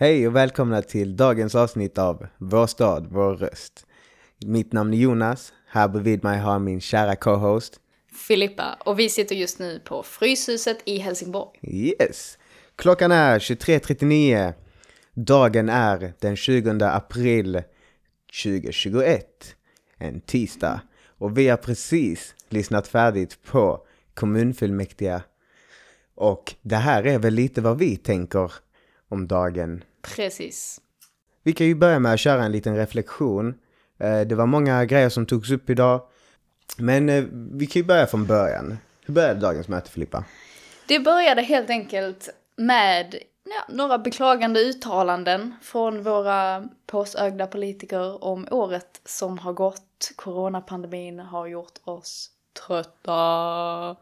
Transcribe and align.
Hej 0.00 0.26
och 0.26 0.36
välkomna 0.36 0.82
till 0.82 1.16
dagens 1.16 1.54
avsnitt 1.54 1.98
av 1.98 2.26
Vår 2.38 2.66
stad, 2.66 3.06
vår 3.10 3.36
röst. 3.36 3.86
Mitt 4.46 4.72
namn 4.72 4.94
är 4.94 4.98
Jonas. 4.98 5.52
Här 5.68 5.88
bredvid 5.88 6.24
mig 6.24 6.38
har 6.38 6.58
min 6.58 6.80
kära 6.80 7.16
co-host. 7.16 7.80
Filippa 8.28 8.78
och 8.84 8.98
vi 8.98 9.08
sitter 9.08 9.34
just 9.34 9.58
nu 9.58 9.80
på 9.84 10.02
Fryshuset 10.02 10.78
i 10.84 10.98
Helsingborg. 10.98 11.58
Yes! 11.62 12.38
Klockan 12.76 13.12
är 13.12 13.38
23.39. 13.38 14.52
Dagen 15.14 15.68
är 15.68 16.12
den 16.20 16.36
20 16.36 16.84
april 16.84 17.62
2021. 18.42 19.26
En 19.98 20.20
tisdag. 20.20 20.80
Och 21.18 21.38
vi 21.38 21.48
har 21.48 21.56
precis 21.56 22.34
lyssnat 22.48 22.88
färdigt 22.88 23.38
på 23.44 23.86
kommunfullmäktige. 24.14 25.20
Och 26.14 26.54
det 26.62 26.76
här 26.76 27.06
är 27.06 27.18
väl 27.18 27.34
lite 27.34 27.60
vad 27.60 27.78
vi 27.78 27.96
tänker 27.96 28.52
om 29.08 29.26
dagen. 29.28 29.84
Precis. 30.16 30.80
Vi 31.42 31.52
kan 31.52 31.66
ju 31.66 31.74
börja 31.74 31.98
med 31.98 32.12
att 32.12 32.20
köra 32.20 32.44
en 32.44 32.52
liten 32.52 32.76
reflektion. 32.76 33.54
Eh, 33.98 34.20
Det 34.20 34.34
var 34.34 34.46
många 34.46 34.84
grejer 34.84 35.08
som 35.08 35.26
togs 35.26 35.50
upp 35.50 35.70
idag. 35.70 36.00
Men 36.78 37.08
eh, 37.08 37.24
vi 37.52 37.66
kan 37.66 37.82
ju 37.82 37.86
börja 37.86 38.06
från 38.06 38.26
början. 38.26 38.78
Hur 39.06 39.14
började 39.14 39.40
dagens 39.40 39.68
möte 39.68 39.90
Filippa? 39.90 40.24
Det 40.88 41.00
började 41.00 41.42
helt 41.42 41.70
enkelt 41.70 42.28
med 42.56 43.14
ja, 43.44 43.74
några 43.74 43.98
beklagande 43.98 44.60
uttalanden 44.60 45.54
från 45.62 46.02
våra 46.02 46.68
påsögda 46.86 47.46
politiker 47.46 48.24
om 48.24 48.48
året 48.50 49.00
som 49.04 49.38
har 49.38 49.52
gått. 49.52 50.12
Coronapandemin 50.16 51.18
har 51.18 51.46
gjort 51.46 51.78
oss 51.84 52.30
trötta. 52.66 53.96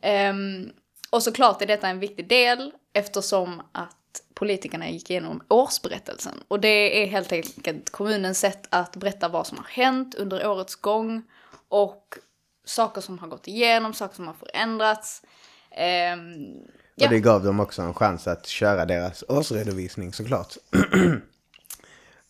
Ehm, 0.00 0.70
och 1.10 1.22
såklart 1.22 1.62
är 1.62 1.66
detta 1.66 1.88
en 1.88 1.98
viktig 2.00 2.28
del 2.28 2.72
eftersom 2.92 3.62
att 3.72 3.97
politikerna 4.38 4.88
gick 4.90 5.10
igenom 5.10 5.42
årsberättelsen. 5.48 6.34
Och 6.48 6.60
det 6.60 7.02
är 7.02 7.06
helt 7.06 7.32
enkelt 7.32 7.90
kommunens 7.90 8.38
sätt 8.40 8.66
att 8.70 8.96
berätta 8.96 9.28
vad 9.28 9.46
som 9.46 9.58
har 9.58 9.64
hänt 9.64 10.14
under 10.14 10.46
årets 10.48 10.74
gång 10.76 11.22
och 11.68 12.18
saker 12.64 13.00
som 13.00 13.18
har 13.18 13.28
gått 13.28 13.48
igenom, 13.48 13.94
saker 13.94 14.14
som 14.16 14.26
har 14.26 14.34
förändrats. 14.34 15.22
Ehm, 15.70 16.34
Och 16.96 17.02
Ja. 17.04 17.08
det 17.08 17.20
gav 17.20 17.44
dem 17.44 17.60
också 17.60 17.82
en 17.82 17.94
chans 17.94 18.26
att 18.28 18.46
köra 18.46 18.84
deras 18.84 19.24
årsredovisning 19.28 20.12
såklart. 20.12 20.54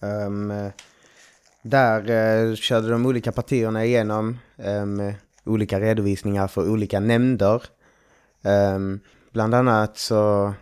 Eh, 0.03 0.71
där 1.63 2.11
eh, 2.11 2.55
körde 2.55 2.89
de 2.91 3.07
olika 3.07 3.33
partierna 3.33 3.85
igenom 3.85 4.39
ehm, 4.59 5.13
olika 5.45 5.81
redovisningar 5.81 6.49
för 6.49 6.71
olika 6.71 7.01
nämnder. 7.01 7.63
Ehm, 8.43 9.01
bland 9.33 9.55
annat 9.55 9.99
så 9.99 10.53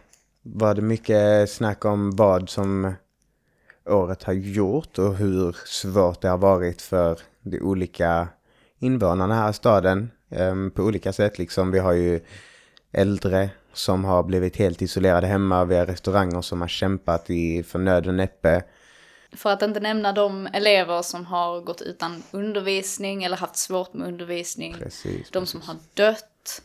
var 0.54 0.74
det 0.74 0.82
mycket 0.82 1.50
snack 1.50 1.84
om 1.84 2.16
vad 2.16 2.48
som 2.48 2.94
året 3.84 4.22
har 4.22 4.32
gjort 4.32 4.98
och 4.98 5.16
hur 5.16 5.56
svårt 5.64 6.20
det 6.20 6.28
har 6.28 6.38
varit 6.38 6.82
för 6.82 7.18
de 7.42 7.60
olika 7.60 8.28
invånarna 8.78 9.34
här 9.34 9.50
i 9.50 9.52
staden 9.52 10.10
ehm, 10.30 10.70
på 10.70 10.82
olika 10.82 11.12
sätt. 11.12 11.38
Liksom 11.38 11.70
vi 11.70 11.78
har 11.78 11.92
ju 11.92 12.20
äldre 12.92 13.50
som 13.72 14.04
har 14.04 14.22
blivit 14.22 14.56
helt 14.56 14.82
isolerade 14.82 15.26
hemma. 15.26 15.64
Vi 15.64 15.76
har 15.76 15.86
restauranger 15.86 16.42
som 16.42 16.60
har 16.60 16.68
kämpat 16.68 17.30
i 17.30 17.62
för 17.62 17.78
nöd 17.78 18.06
och 18.06 18.14
näppe. 18.14 18.62
För 19.32 19.50
att 19.50 19.62
inte 19.62 19.80
nämna 19.80 20.12
de 20.12 20.46
elever 20.52 21.02
som 21.02 21.26
har 21.26 21.60
gått 21.60 21.82
utan 21.82 22.22
undervisning 22.30 23.24
eller 23.24 23.36
haft 23.36 23.56
svårt 23.56 23.94
med 23.94 24.08
undervisning. 24.08 24.74
Precis. 24.78 25.30
De 25.30 25.46
som 25.46 25.60
har 25.60 25.76
dött. 25.94 26.62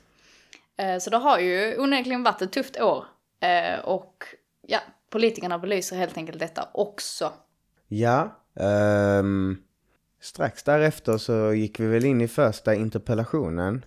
Eh, 0.77 0.97
Så 0.99 1.09
det 1.09 1.17
har 1.17 1.39
ju 1.39 1.77
onekligen 1.77 2.23
varit 2.23 2.41
ett 2.41 2.51
tufft 2.51 2.81
år. 2.81 3.05
Eh, 3.41 3.79
Och 3.79 4.25
ja, 4.67 4.79
politikerna 5.09 5.59
belyser 5.59 5.95
helt 5.95 6.17
enkelt 6.17 6.39
detta 6.39 6.69
också. 6.73 7.33
Ja, 7.87 8.41
ehm, 8.59 9.57
strax 10.21 10.63
därefter 10.63 11.17
så 11.17 11.53
gick 11.53 11.79
vi 11.79 11.87
väl 11.87 12.05
in 12.05 12.21
i 12.21 12.27
första 12.27 12.75
interpellationen. 12.75 13.85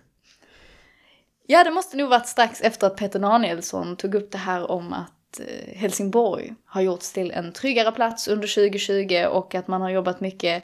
Ja, 1.47 1.63
det 1.63 1.71
måste 1.71 1.97
nog 1.97 2.09
varit 2.09 2.27
strax 2.27 2.61
efter 2.61 2.87
att 2.87 2.97
Peter 2.97 3.19
Danielsson 3.19 3.95
tog 3.97 4.15
upp 4.15 4.31
det 4.31 4.37
här 4.37 4.71
om 4.71 4.93
att 4.93 5.39
eh, 5.39 5.75
Helsingborg 5.77 6.53
har 6.65 6.81
gjorts 6.81 7.11
till 7.13 7.31
en 7.31 7.53
tryggare 7.53 7.91
plats 7.91 8.27
under 8.27 8.47
2020 8.47 9.25
och 9.29 9.55
att 9.55 9.67
man 9.67 9.81
har 9.81 9.89
jobbat 9.89 10.19
mycket 10.19 10.63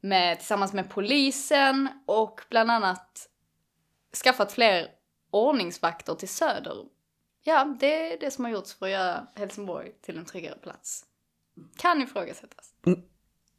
med, 0.00 0.38
tillsammans 0.38 0.72
med 0.72 0.90
polisen 0.90 1.88
och 2.06 2.40
bland 2.50 2.70
annat 2.70 3.28
skaffat 4.24 4.52
fler 4.52 4.86
ordningsvakter 5.30 6.14
till 6.14 6.28
söder. 6.28 6.76
Ja, 7.44 7.76
det 7.80 8.12
är 8.12 8.18
det 8.20 8.30
som 8.30 8.44
har 8.44 8.52
gjorts 8.52 8.74
för 8.74 8.86
att 8.86 8.92
göra 8.92 9.26
Helsingborg 9.34 9.92
till 10.02 10.18
en 10.18 10.24
tryggare 10.24 10.58
plats. 10.62 11.04
Kan 11.76 12.02
ifrågasättas. 12.02 12.70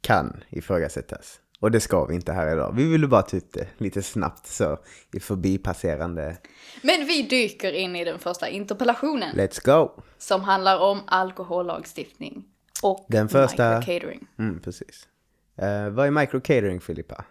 Kan 0.00 0.44
ifrågasättas. 0.50 1.40
Och 1.60 1.70
det 1.70 1.80
ska 1.80 2.04
vi 2.04 2.14
inte 2.14 2.32
här 2.32 2.52
idag. 2.52 2.74
Vi 2.76 2.84
ville 2.90 3.06
bara 3.06 3.22
ta 3.22 3.36
det 3.52 3.68
lite 3.78 4.02
snabbt 4.02 4.46
så 4.46 4.78
i 5.12 5.20
förbipasserande. 5.20 6.36
Men 6.82 7.06
vi 7.06 7.22
dyker 7.22 7.72
in 7.72 7.96
i 7.96 8.04
den 8.04 8.18
första 8.18 8.48
interpellationen 8.48 9.36
Let's 9.36 9.64
go! 9.64 10.02
som 10.18 10.40
handlar 10.44 10.78
om 10.78 11.00
alkohollagstiftning 11.06 12.44
och 12.82 13.06
Den 13.08 13.28
första- 13.28 13.70
microcatering. 13.70 14.26
Mm, 14.38 14.60
precis. 14.60 15.08
Uh, 15.62 15.88
vad 15.88 16.06
är 16.06 16.10
microcatering 16.10 16.80
Filippa? 16.80 17.24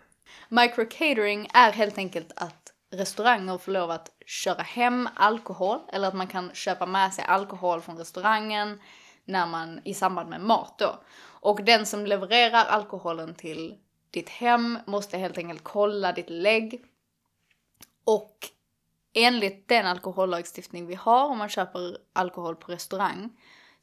Microcatering 0.49 1.47
är 1.53 1.71
helt 1.71 1.97
enkelt 1.97 2.31
att 2.35 2.73
restauranger 2.93 3.57
får 3.57 3.71
lov 3.71 3.91
att 3.91 4.09
köra 4.25 4.61
hem 4.61 5.09
alkohol 5.15 5.79
eller 5.91 6.07
att 6.07 6.13
man 6.13 6.27
kan 6.27 6.51
köpa 6.53 6.85
med 6.85 7.13
sig 7.13 7.25
alkohol 7.25 7.81
från 7.81 7.97
restaurangen 7.97 8.79
när 9.25 9.47
man, 9.47 9.81
i 9.83 9.93
samband 9.93 10.29
med 10.29 10.41
mat 10.41 10.75
då. 10.79 10.99
Och 11.23 11.63
den 11.63 11.85
som 11.85 12.05
levererar 12.05 12.65
alkoholen 12.65 13.35
till 13.35 13.77
ditt 14.11 14.29
hem 14.29 14.79
måste 14.85 15.17
helt 15.17 15.37
enkelt 15.37 15.63
kolla 15.63 16.11
ditt 16.11 16.29
lägg. 16.29 16.85
Och 18.03 18.37
enligt 19.13 19.67
den 19.67 19.87
alkohollagstiftning 19.87 20.87
vi 20.87 20.95
har 20.95 21.25
om 21.25 21.37
man 21.37 21.49
köper 21.49 21.97
alkohol 22.13 22.55
på 22.55 22.71
restaurang 22.71 23.29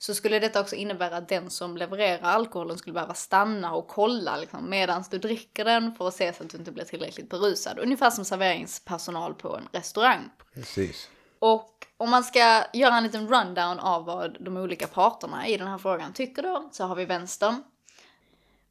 så 0.03 0.15
skulle 0.15 0.39
detta 0.39 0.61
också 0.61 0.77
innebära 0.77 1.17
att 1.17 1.29
den 1.29 1.51
som 1.51 1.77
levererar 1.77 2.23
alkoholen 2.23 2.79
skulle 2.79 2.95
behöva 2.95 3.15
stanna 3.15 3.75
och 3.75 3.89
kolla 3.89 4.37
liksom, 4.37 4.71
medan 4.71 5.05
du 5.11 5.19
dricker 5.19 5.65
den 5.65 5.95
för 5.95 6.09
att 6.09 6.15
se 6.15 6.33
så 6.33 6.45
att 6.45 6.51
du 6.51 6.59
inte 6.59 6.73
blir 6.73 6.85
tillräckligt 6.85 7.29
berusad. 7.29 7.79
Ungefär 7.79 8.11
som 8.11 8.25
serveringspersonal 8.25 9.35
på 9.35 9.57
en 9.57 9.69
restaurang. 9.73 10.31
Precis. 10.55 11.09
Och 11.39 11.87
om 11.97 12.11
man 12.11 12.25
ska 12.25 12.65
göra 12.73 12.97
en 12.97 13.03
liten 13.03 13.29
rundown 13.29 13.79
av 13.79 14.05
vad 14.05 14.37
de 14.45 14.57
olika 14.57 14.87
parterna 14.87 15.47
i 15.47 15.57
den 15.57 15.69
här 15.69 15.79
frågan 15.79 16.13
tycker 16.13 16.43
då, 16.43 16.69
så 16.73 16.85
har 16.85 16.95
vi 16.95 17.05
vänstern. 17.05 17.63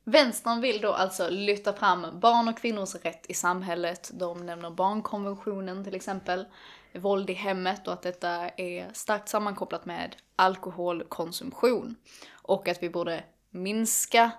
Vänstern 0.04 0.62
vill 0.62 0.82
då 0.82 0.94
alltså 0.94 1.30
lyfta 1.30 1.74
fram 1.74 2.20
barn 2.20 2.48
och 2.48 2.58
kvinnors 2.58 2.96
rätt 2.96 3.26
i 3.30 3.34
samhället. 3.34 4.12
De 4.14 4.46
nämner 4.46 4.70
barnkonventionen 4.70 5.84
till 5.84 5.96
exempel, 5.96 6.46
våld 6.94 7.30
i 7.30 7.34
hemmet 7.34 7.88
och 7.88 7.94
att 7.94 8.02
detta 8.02 8.50
är 8.50 8.94
starkt 8.94 9.30
sammankopplat 9.30 9.86
med 9.86 10.16
alkoholkonsumtion. 10.36 11.96
Och 12.32 12.68
att 12.68 12.84
vi 12.84 12.90
borde 12.90 13.24
minska 13.50 14.32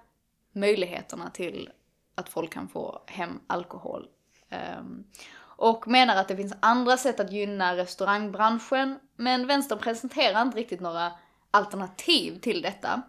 möjligheterna 0.53 1.31
till 1.31 1.71
att 2.15 2.29
folk 2.29 2.53
kan 2.53 2.69
få 2.69 3.03
hem 3.07 3.41
alkohol. 3.47 4.09
Ehm, 4.49 5.05
och 5.41 5.89
menar 5.89 6.17
att 6.17 6.29
det 6.29 6.37
finns 6.37 6.55
andra 6.61 6.97
sätt 6.97 7.21
att 7.21 7.33
gynna 7.33 7.77
restaurangbranschen, 7.77 8.99
men 9.17 9.47
vänstern 9.47 9.79
presenterar 9.79 10.43
inte 10.43 10.59
riktigt 10.59 10.81
några 10.81 11.13
alternativ 11.51 12.41
till 12.41 12.63
detta. 12.63 13.03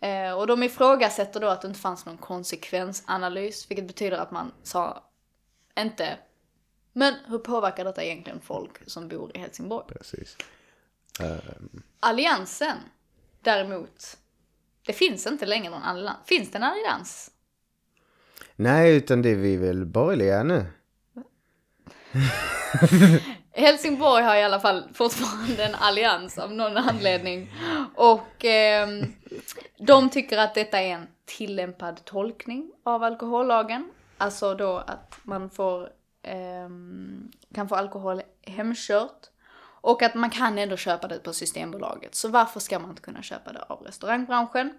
Ehm, 0.00 0.36
och 0.36 0.46
de 0.46 0.62
ifrågasätter 0.62 1.40
då 1.40 1.46
att 1.46 1.62
det 1.62 1.68
inte 1.68 1.80
fanns 1.80 2.06
någon 2.06 2.18
konsekvensanalys, 2.18 3.70
vilket 3.70 3.86
betyder 3.86 4.18
att 4.18 4.30
man 4.30 4.52
sa 4.62 5.04
inte 5.78 6.18
men 6.92 7.14
hur 7.26 7.38
påverkar 7.38 7.84
detta 7.84 8.04
egentligen 8.04 8.40
folk 8.40 8.70
som 8.86 9.08
bor 9.08 9.36
i 9.36 9.38
Helsingborg? 9.38 9.86
Precis. 9.88 10.36
Ehm, 11.20 11.82
Alliansen, 12.00 12.76
däremot, 13.40 14.16
det 14.86 14.92
finns 14.92 15.26
inte 15.26 15.46
längre 15.46 15.70
någon 15.70 15.82
allians. 15.82 16.18
Finns 16.24 16.50
det 16.50 16.58
en 16.58 16.64
allians? 16.64 17.30
nej, 18.56 18.96
utan 18.96 19.22
det 19.22 19.30
är 19.30 19.36
vi 19.36 19.56
väl 19.56 19.86
borgerliga 19.86 20.42
nu. 20.42 20.66
Helsingborg 23.52 24.24
har 24.24 24.36
i 24.36 24.42
alla 24.42 24.60
fall 24.60 24.84
fortfarande 24.94 25.64
en 25.64 25.74
allians 25.74 26.38
av 26.38 26.52
någon 26.52 26.76
anledning. 26.76 27.52
Och 27.94 28.44
ehm, 28.44 29.14
de 29.78 30.10
tycker 30.10 30.38
att 30.38 30.54
detta 30.54 30.80
är 30.80 30.88
en 30.88 31.06
tillämpad 31.24 32.04
tolkning 32.04 32.72
av 32.82 33.02
alkohollagen. 33.02 33.90
Alltså 34.18 34.54
då 34.54 34.76
att 34.76 35.14
man 35.22 35.50
får, 35.50 35.88
Ehm, 36.22 37.30
kan 37.54 37.68
få 37.68 37.74
alkohol 37.74 38.22
hemkört. 38.42 39.26
Och 39.82 40.02
att 40.02 40.14
man 40.14 40.30
kan 40.30 40.58
ändå 40.58 40.76
köpa 40.76 41.08
det 41.08 41.18
på 41.18 41.32
Systembolaget. 41.32 42.14
Så 42.14 42.28
varför 42.28 42.60
ska 42.60 42.78
man 42.78 42.90
inte 42.90 43.02
kunna 43.02 43.22
köpa 43.22 43.52
det 43.52 43.62
av 43.62 43.82
restaurangbranschen? 43.82 44.72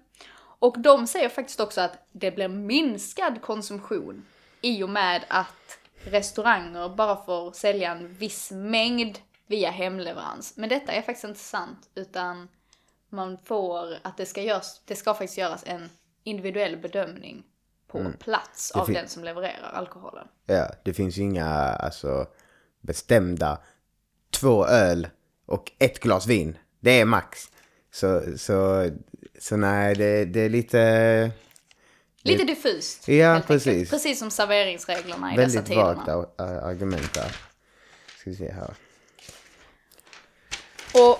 Och 0.59 0.79
de 0.79 1.07
säger 1.07 1.29
faktiskt 1.29 1.59
också 1.59 1.81
att 1.81 2.07
det 2.11 2.31
blir 2.31 2.47
minskad 2.47 3.41
konsumtion 3.41 4.25
i 4.61 4.83
och 4.83 4.89
med 4.89 5.25
att 5.27 5.79
restauranger 6.03 6.89
bara 6.89 7.25
får 7.25 7.51
sälja 7.51 7.91
en 7.91 8.13
viss 8.13 8.51
mängd 8.51 9.19
via 9.47 9.71
hemleverans. 9.71 10.57
Men 10.57 10.69
detta 10.69 10.91
är 10.91 11.01
faktiskt 11.01 11.23
inte 11.23 11.39
sant, 11.39 11.89
utan 11.95 12.47
man 13.09 13.37
får, 13.37 13.97
att 14.01 14.17
det 14.17 14.25
ska, 14.25 14.41
göras, 14.41 14.81
det 14.85 14.95
ska 14.95 15.13
faktiskt 15.13 15.37
göras 15.37 15.63
en 15.67 15.89
individuell 16.23 16.77
bedömning 16.77 17.43
på 17.91 18.11
plats 18.19 18.71
av 18.71 18.87
den 18.91 19.07
som 19.07 19.23
levererar 19.23 19.71
alkoholen. 19.73 20.27
Ja, 20.45 20.69
det 20.83 20.93
finns 20.93 21.17
ju 21.17 21.21
inga 21.21 21.47
alltså, 21.55 22.27
bestämda 22.81 23.61
två 24.31 24.65
öl 24.67 25.07
och 25.45 25.71
ett 25.79 25.99
glas 25.99 26.27
vin. 26.27 26.57
Det 26.79 26.99
är 27.01 27.05
max. 27.05 27.51
Så, 27.91 28.37
så, 28.37 28.89
så 29.39 29.57
nej, 29.57 29.95
det, 29.95 30.25
det 30.25 30.39
är 30.41 30.49
lite 30.49 31.31
Lite 32.23 32.43
diffust. 32.43 33.07
Ja, 33.07 33.41
precis. 33.47 33.67
enkelt. 33.67 33.89
Precis 33.89 34.19
som 34.19 34.31
serveringsreglerna 34.31 35.33
i 35.33 35.37
dessa 35.37 35.47
väldigt 35.47 35.65
tiderna. 35.65 35.93
vagt 35.93 36.07
ar- 36.09 36.29
ar- 36.37 36.69
argument 36.69 37.13
där. 37.13 37.35
Ska 38.19 38.29
vi 38.29 38.35
se 38.35 38.51
här. 38.51 38.73
Och 40.93 41.19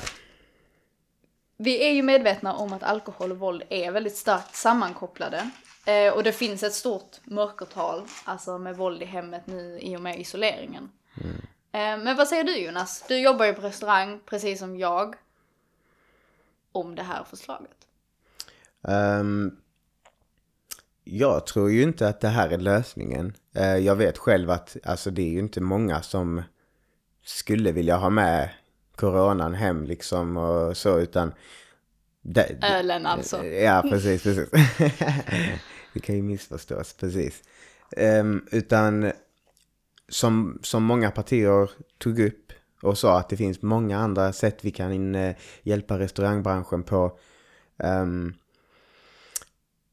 vi 1.58 1.84
är 1.88 1.92
ju 1.92 2.04
medvetna 2.04 2.54
om 2.54 2.74
att 2.74 2.84
alkohol 2.84 3.32
och 3.32 3.38
våld 3.40 3.64
är 3.70 3.92
väldigt 3.92 4.16
starkt 4.16 4.56
sammankopplade. 4.56 5.50
Eh, 5.86 6.14
och 6.14 6.24
det 6.24 6.32
finns 6.32 6.64
ett 6.64 6.74
stort 6.74 7.20
mörkertal, 7.24 8.04
alltså 8.26 8.58
med 8.58 8.78
våld 8.78 9.02
i 9.02 9.06
hemmet 9.06 9.48
nu 9.48 9.80
i 9.82 9.98
och 9.98 10.02
med 10.02 10.20
isoleringen. 10.20 10.92
Eh, 11.72 11.98
men 11.98 12.16
vad 12.16 12.28
säger 12.28 12.44
du 12.44 12.58
Jonas? 12.58 13.04
Du 13.08 13.18
jobbar 13.18 13.46
ju 13.46 13.54
på 13.54 13.62
restaurang, 13.62 14.20
precis 14.26 14.60
som 14.60 14.78
jag, 14.78 15.16
om 16.72 16.96
det 16.96 17.04
här 17.04 17.24
förslaget. 17.24 17.78
Um, 18.82 19.58
jag 21.04 21.46
tror 21.46 21.72
ju 21.72 21.84
inte 21.84 22.08
att 22.08 22.22
det 22.22 22.28
här 22.28 22.50
är 22.50 22.58
lösningen. 22.58 23.34
Uh, 23.58 23.78
jag 23.78 23.96
vet 23.96 24.18
själv 24.18 24.50
att 24.50 24.78
alltså, 24.84 25.12
det 25.12 25.22
är 25.22 25.30
ju 25.30 25.40
inte 25.40 25.62
många 25.62 26.02
som 26.02 26.44
skulle 27.24 27.72
vilja 27.72 27.98
ha 27.98 28.10
med 28.10 28.50
coronan 28.96 29.54
hem 29.54 29.84
liksom 29.84 30.38
och 30.38 30.78
så 30.78 31.00
utan... 31.00 31.34
Det, 32.22 32.58
Ölen 32.62 33.06
alltså. 33.06 33.46
Ja, 33.46 33.82
precis, 33.90 34.24
precis. 34.24 34.50
det 35.94 36.00
kan 36.00 36.16
ju 36.16 36.22
missförstås, 36.22 36.94
precis. 36.94 37.44
Ehm, 37.98 38.46
utan 38.52 39.12
som, 40.10 40.60
som 40.62 40.84
många 40.84 41.12
partier 41.12 41.72
tog 41.98 42.20
upp 42.20 42.52
och 42.82 42.98
sa 42.98 43.20
att 43.20 43.30
det 43.30 43.38
finns 43.38 43.62
många 43.62 43.98
andra 44.00 44.34
sätt 44.34 44.58
vi 44.62 44.72
kan 44.72 45.16
eh, 45.16 45.36
hjälpa 45.64 46.00
restaurangbranschen 46.00 46.84
på. 46.84 47.20
ehm, 47.78 48.34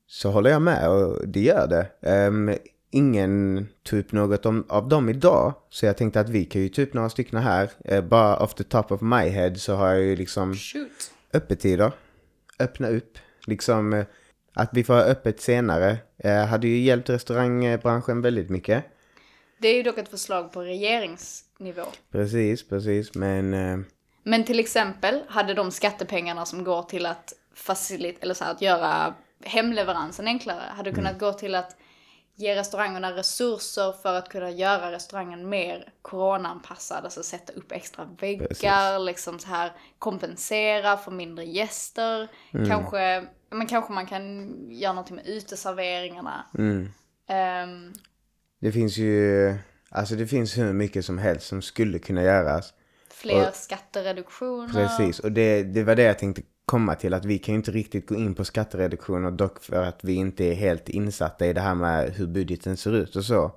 så 0.06 0.30
håller 0.30 0.50
jag 0.50 0.62
med 0.62 0.90
och 0.90 1.28
det 1.28 1.40
gör 1.40 1.66
det. 1.66 2.08
Ehm, 2.10 2.54
ingen 2.90 3.66
tog 3.82 3.98
upp 3.98 4.12
något 4.12 4.46
om, 4.46 4.64
av 4.68 4.88
dem 4.88 5.08
idag. 5.08 5.54
Så 5.70 5.86
jag 5.86 5.96
tänkte 5.96 6.20
att 6.20 6.28
vi 6.28 6.44
kan 6.44 6.62
ju 6.62 6.82
upp 6.82 6.94
några 6.94 7.10
stycken 7.10 7.38
här. 7.38 7.70
Eh, 7.84 8.04
bara 8.04 8.36
off 8.36 8.54
the 8.54 8.64
top 8.64 8.92
of 8.92 9.00
my 9.00 9.28
head 9.28 9.54
så 9.54 9.74
har 9.74 9.88
jag 9.88 10.00
ju 10.00 10.16
liksom 10.16 10.54
Shoot. 10.54 11.12
öppettider. 11.32 11.92
Öppna 12.58 12.88
upp. 12.88 13.18
Liksom 13.46 13.92
eh, 13.92 14.04
att 14.54 14.70
vi 14.72 14.84
får 14.84 14.94
ha 14.94 15.02
öppet 15.02 15.40
senare. 15.40 15.96
Eh, 16.18 16.46
hade 16.46 16.68
ju 16.68 16.78
hjälpt 16.78 17.10
restaurangbranschen 17.10 18.22
väldigt 18.22 18.50
mycket. 18.50 18.84
Det 19.58 19.68
är 19.68 19.74
ju 19.74 19.82
dock 19.82 19.98
ett 19.98 20.08
förslag 20.08 20.52
på 20.52 20.62
regeringsnivå. 20.62 21.84
Precis, 22.12 22.68
precis. 22.68 23.14
Men 23.14 23.54
eh, 23.54 23.78
Men 24.22 24.44
till 24.44 24.60
exempel 24.60 25.22
hade 25.28 25.54
de 25.54 25.70
skattepengarna 25.70 26.46
som 26.46 26.64
går 26.64 26.82
till 26.82 27.06
att 27.06 27.32
facilit 27.54 28.18
eller 28.22 28.34
så 28.34 28.44
här, 28.44 28.50
att 28.52 28.62
göra 28.62 29.14
hemleveransen 29.44 30.26
enklare, 30.26 30.62
hade 30.76 30.92
kunnat 30.92 31.18
gå 31.18 31.32
till 31.32 31.54
att 31.54 31.76
ge 32.38 32.56
restaurangerna 32.56 33.12
resurser 33.16 33.92
för 34.02 34.14
att 34.14 34.28
kunna 34.28 34.50
göra 34.50 34.92
restaurangen 34.92 35.48
mer 35.48 35.92
coronaanpassad, 36.02 37.04
alltså 37.04 37.22
sätta 37.22 37.52
upp 37.52 37.72
extra 37.72 38.04
väggar, 38.20 38.98
liksom 38.98 39.38
så 39.38 39.48
här 39.48 39.72
kompensera 39.98 40.96
för 40.96 41.10
mindre 41.10 41.44
gäster. 41.44 42.28
Kanske, 42.68 43.26
men 43.50 43.66
kanske 43.66 43.92
man 43.92 44.06
kan 44.06 44.54
göra 44.70 44.92
någonting 44.92 45.16
med 45.16 45.26
uteserveringarna. 45.26 46.46
Ehm, 47.28 47.92
det 48.60 48.72
finns 48.72 48.96
ju... 48.96 49.54
Alltså 49.90 50.14
det 50.14 50.26
finns 50.26 50.58
hur 50.58 50.72
mycket 50.72 51.04
som 51.04 51.18
helst 51.18 51.46
som 51.46 51.62
skulle 51.62 51.98
kunna 51.98 52.22
göras. 52.22 52.72
fler 53.10 53.50
skattereduktioner. 53.54 54.68
Precis, 54.68 55.18
och 55.18 55.32
det, 55.32 55.62
det 55.62 55.84
var 55.84 55.96
det 55.96 56.02
jag 56.02 56.18
tänkte 56.18 56.42
komma 56.68 56.94
till. 56.94 57.14
Att 57.14 57.24
vi 57.24 57.38
kan 57.38 57.54
ju 57.54 57.56
inte 57.56 57.70
riktigt 57.70 58.08
gå 58.08 58.14
in 58.14 58.34
på 58.34 58.44
skattereduktioner 58.44 59.30
dock 59.30 59.62
för 59.62 59.82
att 59.82 60.04
vi 60.04 60.14
inte 60.14 60.44
är 60.44 60.54
helt 60.54 60.88
insatta 60.88 61.46
i 61.46 61.52
det 61.52 61.60
här 61.60 61.74
med 61.74 62.12
hur 62.12 62.26
budgeten 62.26 62.76
ser 62.76 62.94
ut 62.96 63.16
och 63.16 63.24
så. 63.24 63.52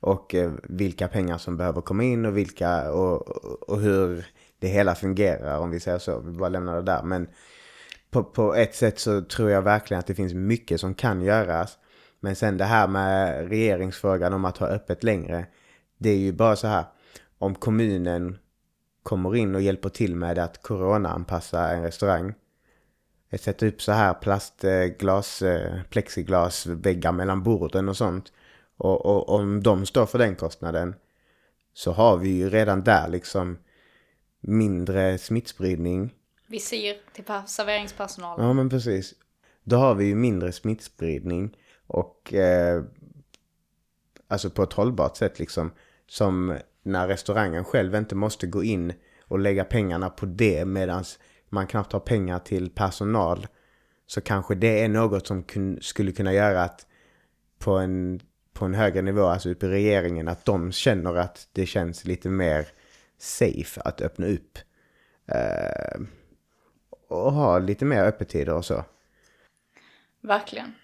Och 0.00 0.34
eh, 0.34 0.52
vilka 0.62 1.08
pengar 1.08 1.38
som 1.38 1.56
behöver 1.56 1.80
komma 1.80 2.04
in 2.04 2.24
och 2.26 2.36
vilka 2.36 2.92
och, 2.92 3.28
och, 3.28 3.68
och 3.68 3.80
hur 3.80 4.26
det 4.58 4.68
hela 4.68 4.94
fungerar 4.94 5.58
om 5.58 5.70
vi 5.70 5.80
säger 5.80 5.98
så. 5.98 6.20
Vi 6.20 6.32
bara 6.32 6.48
lämnar 6.48 6.76
det 6.76 6.82
där. 6.82 7.02
Men 7.02 7.28
på, 8.10 8.24
på 8.24 8.54
ett 8.54 8.74
sätt 8.74 8.98
så 8.98 9.22
tror 9.22 9.50
jag 9.50 9.62
verkligen 9.62 9.98
att 9.98 10.06
det 10.06 10.14
finns 10.14 10.34
mycket 10.34 10.80
som 10.80 10.94
kan 10.94 11.22
göras. 11.22 11.78
Men 12.20 12.36
sen 12.36 12.56
det 12.56 12.64
här 12.64 12.88
med 12.88 13.48
regeringsfrågan 13.48 14.32
om 14.32 14.44
att 14.44 14.58
ha 14.58 14.66
öppet 14.66 15.04
längre. 15.04 15.46
Det 15.98 16.10
är 16.10 16.18
ju 16.18 16.32
bara 16.32 16.56
så 16.56 16.66
här. 16.66 16.84
Om 17.38 17.54
kommunen 17.54 18.38
kommer 19.02 19.36
in 19.36 19.54
och 19.54 19.62
hjälper 19.62 19.88
till 19.88 20.16
med 20.16 20.38
att 20.38 20.62
corona-anpassa 20.62 21.68
en 21.68 21.82
restaurang. 21.82 22.34
Jag 23.30 23.40
sätter 23.40 23.66
upp 23.66 23.82
så 23.82 23.92
här 23.92 24.14
plastglas, 24.14 25.42
eh, 25.42 25.82
plexiglasväggar 25.90 27.12
mellan 27.12 27.42
borden 27.42 27.88
och 27.88 27.96
sånt. 27.96 28.32
Och, 28.76 29.06
och 29.06 29.28
om 29.28 29.62
de 29.62 29.86
står 29.86 30.06
för 30.06 30.18
den 30.18 30.36
kostnaden 30.36 30.94
så 31.72 31.92
har 31.92 32.16
vi 32.16 32.28
ju 32.28 32.50
redan 32.50 32.84
där 32.84 33.08
liksom 33.08 33.58
mindre 34.40 35.18
smittspridning. 35.18 36.14
Visir 36.46 36.96
till 37.12 37.24
pa- 37.24 37.46
serveringspersonalen. 37.46 38.46
Ja 38.46 38.52
men 38.52 38.68
precis. 38.70 39.14
Då 39.64 39.76
har 39.76 39.94
vi 39.94 40.04
ju 40.04 40.14
mindre 40.14 40.52
smittspridning 40.52 41.56
och 41.86 42.34
eh, 42.34 42.82
alltså 44.28 44.50
på 44.50 44.62
ett 44.62 44.72
hållbart 44.72 45.16
sätt 45.16 45.38
liksom. 45.38 45.70
Som 46.08 46.58
när 46.82 47.08
restaurangen 47.08 47.64
själv 47.64 47.94
inte 47.94 48.14
måste 48.14 48.46
gå 48.46 48.64
in 48.64 48.92
och 49.24 49.38
lägga 49.38 49.64
pengarna 49.64 50.10
på 50.10 50.26
det 50.26 50.64
medan 50.64 51.04
man 51.56 51.66
knappt 51.66 51.92
har 51.92 52.00
pengar 52.00 52.38
till 52.38 52.70
personal. 52.70 53.46
Så 54.06 54.20
kanske 54.20 54.54
det 54.54 54.82
är 54.84 54.88
något 54.88 55.26
som 55.26 55.42
kun, 55.42 55.78
skulle 55.82 56.12
kunna 56.12 56.32
göra 56.32 56.62
att 56.62 56.86
på 57.58 57.72
en, 57.78 58.20
på 58.52 58.64
en 58.64 58.74
högre 58.74 59.02
nivå, 59.02 59.26
alltså 59.26 59.50
uppe 59.50 59.66
i 59.66 59.68
regeringen, 59.68 60.28
att 60.28 60.44
de 60.44 60.72
känner 60.72 61.14
att 61.14 61.48
det 61.52 61.66
känns 61.66 62.04
lite 62.04 62.28
mer 62.28 62.66
safe 63.18 63.80
att 63.80 64.00
öppna 64.00 64.26
upp. 64.26 64.58
Eh, 65.28 66.00
och 67.08 67.32
ha 67.32 67.58
lite 67.58 67.84
mer 67.84 68.04
öppettider 68.04 68.54
och 68.54 68.64
så. 68.64 68.84
Verkligen. 70.20 70.74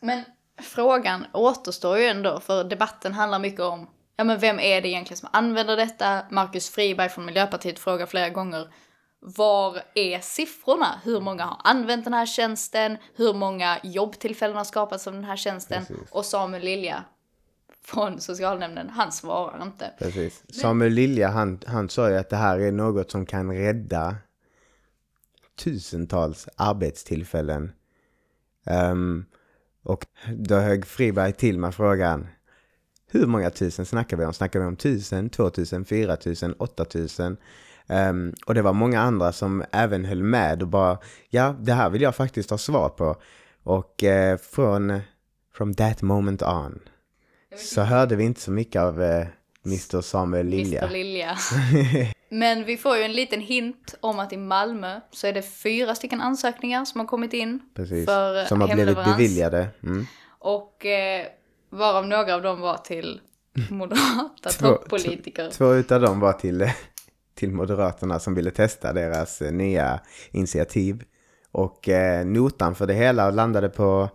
Men 0.00 0.24
frågan 0.62 1.26
återstår 1.32 1.98
ju 1.98 2.04
ändå, 2.04 2.40
för 2.40 2.64
debatten 2.64 3.12
handlar 3.12 3.38
mycket 3.38 3.60
om 3.60 3.88
ja 4.16 4.24
men 4.24 4.38
vem 4.38 4.60
är 4.60 4.82
det 4.82 4.88
egentligen 4.88 5.18
som 5.18 5.28
använder 5.32 5.76
detta? 5.76 6.22
Marcus 6.30 6.70
Friberg 6.70 7.08
från 7.08 7.26
Miljöpartiet 7.26 7.78
frågar 7.78 8.06
flera 8.06 8.30
gånger 8.30 8.68
var 9.28 9.82
är 9.94 10.20
siffrorna? 10.20 11.00
Hur 11.04 11.20
många 11.20 11.44
har 11.44 11.60
använt 11.64 12.04
den 12.04 12.14
här 12.14 12.26
tjänsten? 12.26 12.96
Hur 13.14 13.34
många 13.34 13.78
jobbtillfällen 13.82 14.56
har 14.56 14.64
skapats 14.64 15.06
av 15.06 15.12
den 15.12 15.24
här 15.24 15.36
tjänsten? 15.36 15.86
Precis. 15.86 16.10
Och 16.10 16.24
Samuel 16.24 16.62
Lilja 16.62 17.04
från 17.82 18.20
socialnämnden, 18.20 18.88
han 18.88 19.12
svarar 19.12 19.62
inte. 19.62 19.92
Precis. 19.98 20.42
Samuel 20.48 20.92
Lilja, 20.92 21.28
han, 21.28 21.60
han 21.66 21.88
sa 21.88 22.10
ju 22.10 22.16
att 22.16 22.30
det 22.30 22.36
här 22.36 22.58
är 22.58 22.72
något 22.72 23.10
som 23.10 23.26
kan 23.26 23.52
rädda 23.52 24.16
tusentals 25.56 26.48
arbetstillfällen. 26.56 27.72
Ehm, 28.66 29.24
och 29.82 30.06
då 30.36 30.54
högg 30.54 30.86
Friberg 30.86 31.32
till 31.32 31.58
med 31.58 31.74
frågan, 31.74 32.26
hur 33.06 33.26
många 33.26 33.50
tusen 33.50 33.86
snackar 33.86 34.16
vi 34.16 34.24
om? 34.24 34.32
Snackar 34.32 34.60
vi 34.60 34.66
om 34.66 34.76
tusen, 34.76 35.30
två 35.30 35.50
tusen, 35.50 35.84
fyra 35.84 36.16
tusen, 36.16 36.52
åtta 36.52 36.84
tusen? 36.84 37.36
Ehm, 37.88 38.34
och 38.46 38.54
det 38.54 38.62
var 38.62 38.72
många 38.72 39.00
andra 39.00 39.32
som 39.32 39.64
även 39.72 40.04
höll 40.04 40.22
med 40.22 40.62
och 40.62 40.68
bara, 40.68 40.98
ja, 41.28 41.54
det 41.60 41.72
här 41.72 41.90
vill 41.90 42.02
jag 42.02 42.16
faktiskt 42.16 42.50
ha 42.50 42.58
svar 42.58 42.88
på. 42.88 43.16
Och 43.62 44.04
eh, 44.04 44.36
från, 44.38 45.00
from 45.56 45.74
that 45.74 46.02
moment 46.02 46.42
on 46.42 46.78
så 47.56 47.82
hörde 47.82 48.16
vi 48.16 48.24
inte 48.24 48.40
så 48.40 48.50
mycket 48.50 48.82
av 48.82 49.02
eh, 49.02 49.26
Mr 49.66 50.00
Samuel 50.00 50.46
Lilja. 50.46 50.82
Mr 50.82 50.92
Lilja. 50.92 51.36
Men 52.28 52.64
vi 52.64 52.76
får 52.76 52.96
ju 52.96 53.02
en 53.02 53.12
liten 53.12 53.40
hint 53.40 53.94
om 54.00 54.18
att 54.18 54.32
i 54.32 54.36
Malmö 54.36 55.00
så 55.10 55.26
är 55.26 55.32
det 55.32 55.42
fyra 55.42 55.94
stycken 55.94 56.20
ansökningar 56.20 56.84
som 56.84 57.00
har 57.00 57.06
kommit 57.06 57.32
in 57.32 57.60
Precis. 57.74 58.06
för 58.06 58.44
Som 58.44 58.60
har 58.60 58.74
blivit 58.74 58.96
beviljade. 59.04 59.68
Mm. 59.82 60.06
Och 60.28 60.86
eh, 60.86 61.26
varav 61.70 62.06
några 62.06 62.34
av 62.34 62.42
dem 62.42 62.60
var 62.60 62.76
till 62.76 63.20
moderata 63.70 64.48
Två- 64.50 64.66
toppolitiker. 64.76 65.50
Två 65.50 65.74
utav 65.74 66.00
dem 66.00 66.20
var 66.20 66.32
till, 66.32 66.70
till 67.36 67.52
Moderaterna 67.52 68.18
som 68.18 68.34
ville 68.34 68.50
testa 68.50 68.92
deras 68.92 69.42
eh, 69.42 69.52
nya 69.52 70.00
initiativ. 70.30 71.04
Och 71.52 71.88
eh, 71.88 72.26
notan 72.26 72.74
för 72.74 72.86
det 72.86 72.94
hela 72.94 73.30
landade 73.30 73.68
på 73.68 74.10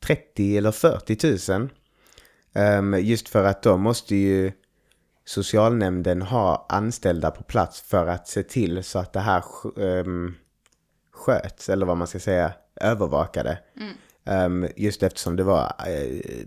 30 0.00 0.56
eller 0.56 0.72
40 0.72 1.52
000. 1.52 1.68
Ehm, 2.52 2.94
just 3.00 3.28
för 3.28 3.44
att 3.44 3.62
då 3.62 3.76
måste 3.76 4.16
ju 4.16 4.52
socialnämnden 5.24 6.22
ha 6.22 6.66
anställda 6.68 7.30
på 7.30 7.42
plats 7.42 7.80
för 7.80 8.06
att 8.06 8.28
se 8.28 8.42
till 8.42 8.84
så 8.84 8.98
att 8.98 9.12
det 9.12 9.20
här 9.20 9.44
ehm, 9.80 10.34
sköts, 11.12 11.68
eller 11.68 11.86
vad 11.86 11.96
man 11.96 12.06
ska 12.06 12.18
säga, 12.18 12.52
övervakade. 12.76 13.58
Ehm, 14.24 14.68
just 14.76 15.02
eftersom 15.02 15.36
det 15.36 15.42
var 15.42 15.74
eh, 15.86 16.46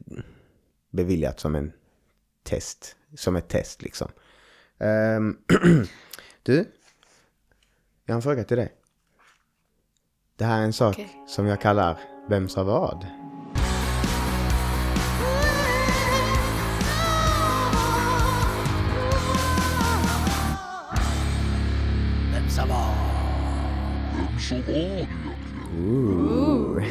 beviljat 0.91 1.39
som 1.39 1.55
en 1.55 1.71
test, 2.43 2.95
som 3.15 3.35
ett 3.35 3.47
test 3.47 3.81
liksom. 3.81 4.07
Ehm, 4.79 5.37
du, 6.43 6.65
jag 8.05 8.13
har 8.13 8.15
en 8.15 8.21
fråga 8.21 8.43
till 8.43 8.57
dig. 8.57 8.73
Det 10.35 10.45
här 10.45 10.59
är 10.59 10.63
en 10.63 10.73
sak 10.73 10.95
Okej. 10.95 11.23
som 11.27 11.45
jag 11.45 11.61
kallar 11.61 11.99
Vem 12.29 12.49
sa 12.49 12.63
vad? 12.63 13.05
Ooh. 25.77 26.83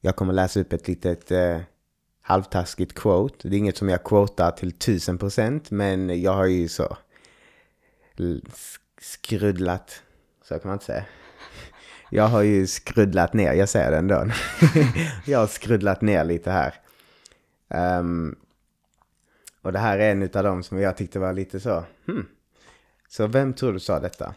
Jag 0.00 0.16
kommer 0.16 0.32
läsa 0.32 0.60
upp 0.60 0.72
ett 0.72 0.88
litet 0.88 1.30
eh, 1.30 1.60
halvtaskigt 2.28 2.94
quote. 2.94 3.48
Det 3.48 3.56
är 3.56 3.58
inget 3.58 3.76
som 3.76 3.88
jag 3.88 4.04
quotar 4.04 4.50
till 4.50 4.72
tusen 4.72 5.18
procent, 5.18 5.70
men 5.70 6.22
jag 6.22 6.32
har 6.32 6.46
ju 6.46 6.68
så 6.68 6.96
skruddlat 8.12 8.78
skrudlat, 9.00 10.02
så 10.42 10.58
kan 10.58 10.68
man 10.68 10.72
inte 10.72 10.84
säga. 10.84 11.04
Jag 12.10 12.28
har 12.28 12.42
ju 12.42 12.66
skrudlat 12.66 13.32
ner, 13.32 13.52
jag 13.52 13.68
säger 13.68 13.90
det 13.90 13.96
ändå. 13.96 14.26
jag 15.26 15.38
har 15.38 15.46
skrudlat 15.46 16.00
ner 16.00 16.24
lite 16.24 16.50
här. 16.50 16.74
Um, 17.98 18.36
och 19.62 19.72
det 19.72 19.78
här 19.78 19.98
är 19.98 20.12
en 20.12 20.22
av 20.22 20.44
dem 20.44 20.62
som 20.62 20.80
jag 20.80 20.96
tyckte 20.96 21.18
var 21.18 21.32
lite 21.32 21.60
så, 21.60 21.84
hmm. 22.06 22.26
Så 23.08 23.26
vem 23.26 23.54
tror 23.54 23.72
du 23.72 23.80
sa 23.80 24.00
detta? 24.00 24.34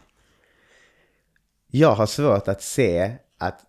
Jag 1.66 1.94
har 1.94 2.06
svårt 2.06 2.48
att 2.48 2.62
se 2.62 3.16
att 3.38 3.60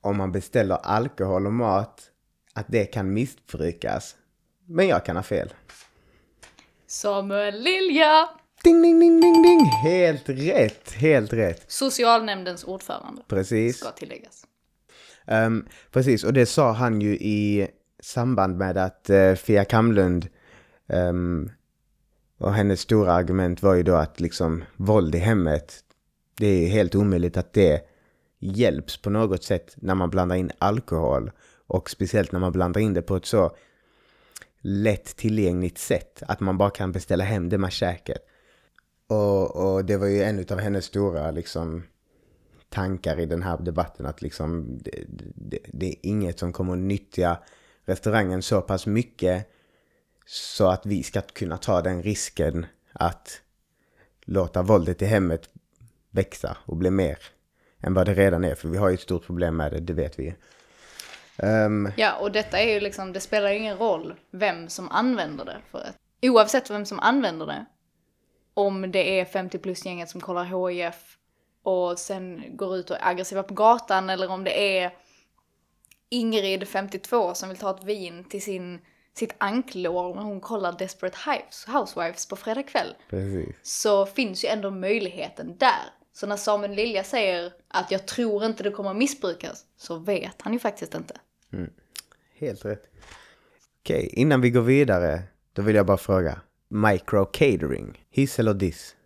om 0.00 0.16
man 0.16 0.32
beställer 0.32 0.76
alkohol 0.76 1.46
och 1.46 1.52
mat, 1.52 2.09
att 2.54 2.66
det 2.68 2.84
kan 2.84 3.12
missbrukas. 3.12 4.16
Men 4.66 4.88
jag 4.88 5.04
kan 5.04 5.16
ha 5.16 5.22
fel. 5.22 5.54
Samuel 6.86 7.60
Lilja! 7.60 8.28
Ding, 8.64 8.82
ding, 8.82 9.00
ding, 9.00 9.20
ding, 9.20 9.42
ding! 9.42 9.64
Helt 9.64 10.28
rätt, 10.28 10.92
helt 10.92 11.32
rätt. 11.32 11.64
Socialnämndens 11.70 12.64
ordförande, 12.64 13.22
Precis. 13.28 13.78
ska 13.78 13.90
tilläggas. 13.90 14.46
Ehm, 15.26 15.66
precis, 15.90 16.24
och 16.24 16.32
det 16.32 16.46
sa 16.46 16.72
han 16.72 17.00
ju 17.00 17.12
i 17.12 17.68
samband 18.02 18.56
med 18.56 18.78
att 18.78 19.10
uh, 19.10 19.34
Fia 19.34 19.64
Kamlund 19.64 20.28
ehm, 20.88 21.50
och 22.38 22.54
hennes 22.54 22.80
stora 22.80 23.12
argument 23.12 23.62
var 23.62 23.74
ju 23.74 23.82
då 23.82 23.94
att 23.94 24.20
liksom 24.20 24.64
våld 24.76 25.14
i 25.14 25.18
hemmet, 25.18 25.74
det 26.36 26.46
är 26.46 26.68
helt 26.68 26.94
omöjligt 26.94 27.36
att 27.36 27.52
det 27.52 27.80
hjälps 28.38 29.02
på 29.02 29.10
något 29.10 29.44
sätt 29.44 29.74
när 29.76 29.94
man 29.94 30.10
blandar 30.10 30.36
in 30.36 30.50
alkohol 30.58 31.30
och 31.70 31.90
speciellt 31.90 32.32
när 32.32 32.40
man 32.40 32.52
blandar 32.52 32.80
in 32.80 32.94
det 32.94 33.02
på 33.02 33.16
ett 33.16 33.26
så 33.26 33.56
lätt 34.60 35.16
tillgängligt 35.16 35.78
sätt 35.78 36.22
att 36.26 36.40
man 36.40 36.58
bara 36.58 36.70
kan 36.70 36.92
beställa 36.92 37.24
hem 37.24 37.48
det 37.48 37.58
med 37.58 37.72
käket. 37.72 38.26
Och, 39.06 39.56
och 39.56 39.84
det 39.84 39.96
var 39.96 40.06
ju 40.06 40.22
en 40.22 40.46
av 40.50 40.58
hennes 40.58 40.84
stora 40.84 41.30
liksom 41.30 41.82
tankar 42.68 43.20
i 43.20 43.26
den 43.26 43.42
här 43.42 43.58
debatten 43.58 44.06
att 44.06 44.22
liksom 44.22 44.78
det, 44.82 45.04
det, 45.34 45.58
det 45.72 45.86
är 45.86 45.96
inget 46.02 46.38
som 46.38 46.52
kommer 46.52 46.72
att 46.72 46.78
nyttja 46.78 47.38
restaurangen 47.84 48.42
så 48.42 48.60
pass 48.60 48.86
mycket 48.86 49.50
så 50.26 50.68
att 50.68 50.86
vi 50.86 51.02
ska 51.02 51.20
kunna 51.20 51.56
ta 51.56 51.82
den 51.82 52.02
risken 52.02 52.66
att 52.92 53.40
låta 54.24 54.62
våldet 54.62 55.02
i 55.02 55.04
hemmet 55.06 55.48
växa 56.10 56.56
och 56.66 56.76
bli 56.76 56.90
mer 56.90 57.18
än 57.80 57.94
vad 57.94 58.06
det 58.06 58.14
redan 58.14 58.44
är. 58.44 58.54
För 58.54 58.68
vi 58.68 58.76
har 58.76 58.88
ju 58.88 58.94
ett 58.94 59.00
stort 59.00 59.26
problem 59.26 59.56
med 59.56 59.72
det, 59.72 59.80
det 59.80 59.92
vet 59.92 60.18
vi 60.18 60.34
Ehm, 61.42 61.92
Ja, 61.96 62.16
och 62.16 62.32
detta 62.32 62.58
är 62.60 62.74
ju 62.74 62.80
liksom, 62.80 63.12
det 63.12 63.20
spelar 63.20 63.50
ju 63.50 63.58
ingen 63.58 63.78
roll 63.78 64.14
vem 64.30 64.68
som 64.68 64.88
använder 64.88 65.44
det. 65.44 65.56
För 65.70 65.78
att, 65.78 65.96
oavsett 66.22 66.70
vem 66.70 66.86
som 66.86 67.00
använder 67.00 67.46
det, 67.46 67.64
om 68.54 68.92
det 68.92 69.20
är 69.20 69.24
50 69.24 69.58
plus-gänget 69.58 70.08
som 70.10 70.20
kollar 70.20 70.68
HIF 70.68 71.16
och 71.62 71.98
sen 71.98 72.44
går 72.56 72.76
ut 72.76 72.90
och 72.90 72.96
är 72.96 73.06
aggressiva 73.08 73.42
på 73.42 73.54
gatan 73.54 74.10
eller 74.10 74.30
om 74.30 74.44
det 74.44 74.78
är 74.78 74.92
Ingrid, 76.08 76.68
52, 76.68 77.34
som 77.34 77.48
vill 77.48 77.58
ta 77.58 77.70
ett 77.70 77.84
vin 77.84 78.24
till 78.24 78.42
sin, 78.42 78.80
sitt 79.14 79.34
anklår 79.38 80.14
när 80.14 80.22
hon 80.22 80.40
kollar 80.40 80.72
Desperate 80.72 81.16
Hives- 81.18 81.78
Housewives 81.78 82.26
på 82.28 82.36
fredag 82.36 82.62
kväll 82.62 82.94
precis. 83.10 83.56
så 83.62 84.06
finns 84.06 84.44
ju 84.44 84.48
ändå 84.48 84.70
möjligheten 84.70 85.56
där. 85.58 85.92
Så 86.12 86.26
när 86.26 86.36
Samuel 86.36 86.70
Lilja 86.74 87.04
säger 87.04 87.52
att 87.68 87.90
jag 87.90 88.06
tror 88.06 88.44
inte 88.44 88.62
det 88.62 88.70
kommer 88.70 88.94
missbrukas 88.94 89.64
så 89.76 89.98
vet 89.98 90.42
han 90.42 90.52
ju 90.52 90.58
faktiskt 90.58 90.94
inte. 90.94 91.14
Helt 92.34 92.64
rätt. 92.64 92.82
Okej, 93.82 94.10
innan 94.12 94.40
vi 94.40 94.50
går 94.50 94.62
vidare, 94.62 95.22
då 95.52 95.62
vill 95.62 95.76
jag 95.76 95.86
bara 95.86 95.96
fråga. 95.96 96.40
Micro 96.68 97.24
catering, 97.24 98.04
hiss 98.10 98.38
eller 98.38 98.54
diss? 98.54 98.96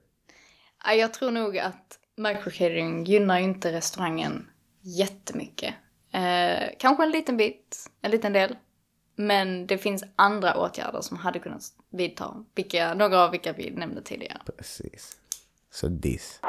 Ja, 0.85 0.93
Jag 0.95 1.15
tror 1.15 1.31
nog 1.31 1.59
att 1.59 1.99
microcatering 2.17 3.05
gynnar 3.05 3.39
ju 3.39 3.45
inte 3.45 3.73
restaurangen 3.73 4.49
jättemycket. 4.81 5.75
Eh, 6.13 6.69
kanske 6.79 7.03
en 7.03 7.11
liten 7.11 7.37
bit, 7.37 7.91
en 8.03 8.11
liten 8.11 8.33
del. 8.33 8.57
Men 9.17 9.67
det 9.67 9.79
finns 9.79 10.05
andra 10.17 10.57
åtgärder 10.57 11.01
som 11.01 11.17
hade 11.17 11.39
kunnat 11.39 11.63
vidta, 11.91 12.45
vilka, 12.55 12.95
några 12.95 13.19
av 13.19 13.31
vilka 13.31 13.53
vi 13.53 13.71
nämnde 13.71 14.03
tidigare. 14.03 14.41
Precis. 14.57 15.17
Så 15.71 15.89
diss. 15.89 16.41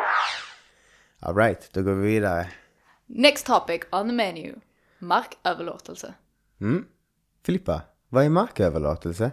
Alright, 1.20 1.70
då 1.74 1.82
går 1.82 1.94
vi 1.94 2.08
vidare. 2.08 2.48
Next 3.06 3.46
topic 3.46 3.82
on 3.92 4.08
the 4.10 4.14
menu. 4.16 4.56
Marköverlåtelse. 5.08 6.14
Mm. 6.62 6.86
Filippa, 7.46 7.82
vad 8.10 8.26
är 8.26 8.30
marköverlåtelse? 8.30 9.32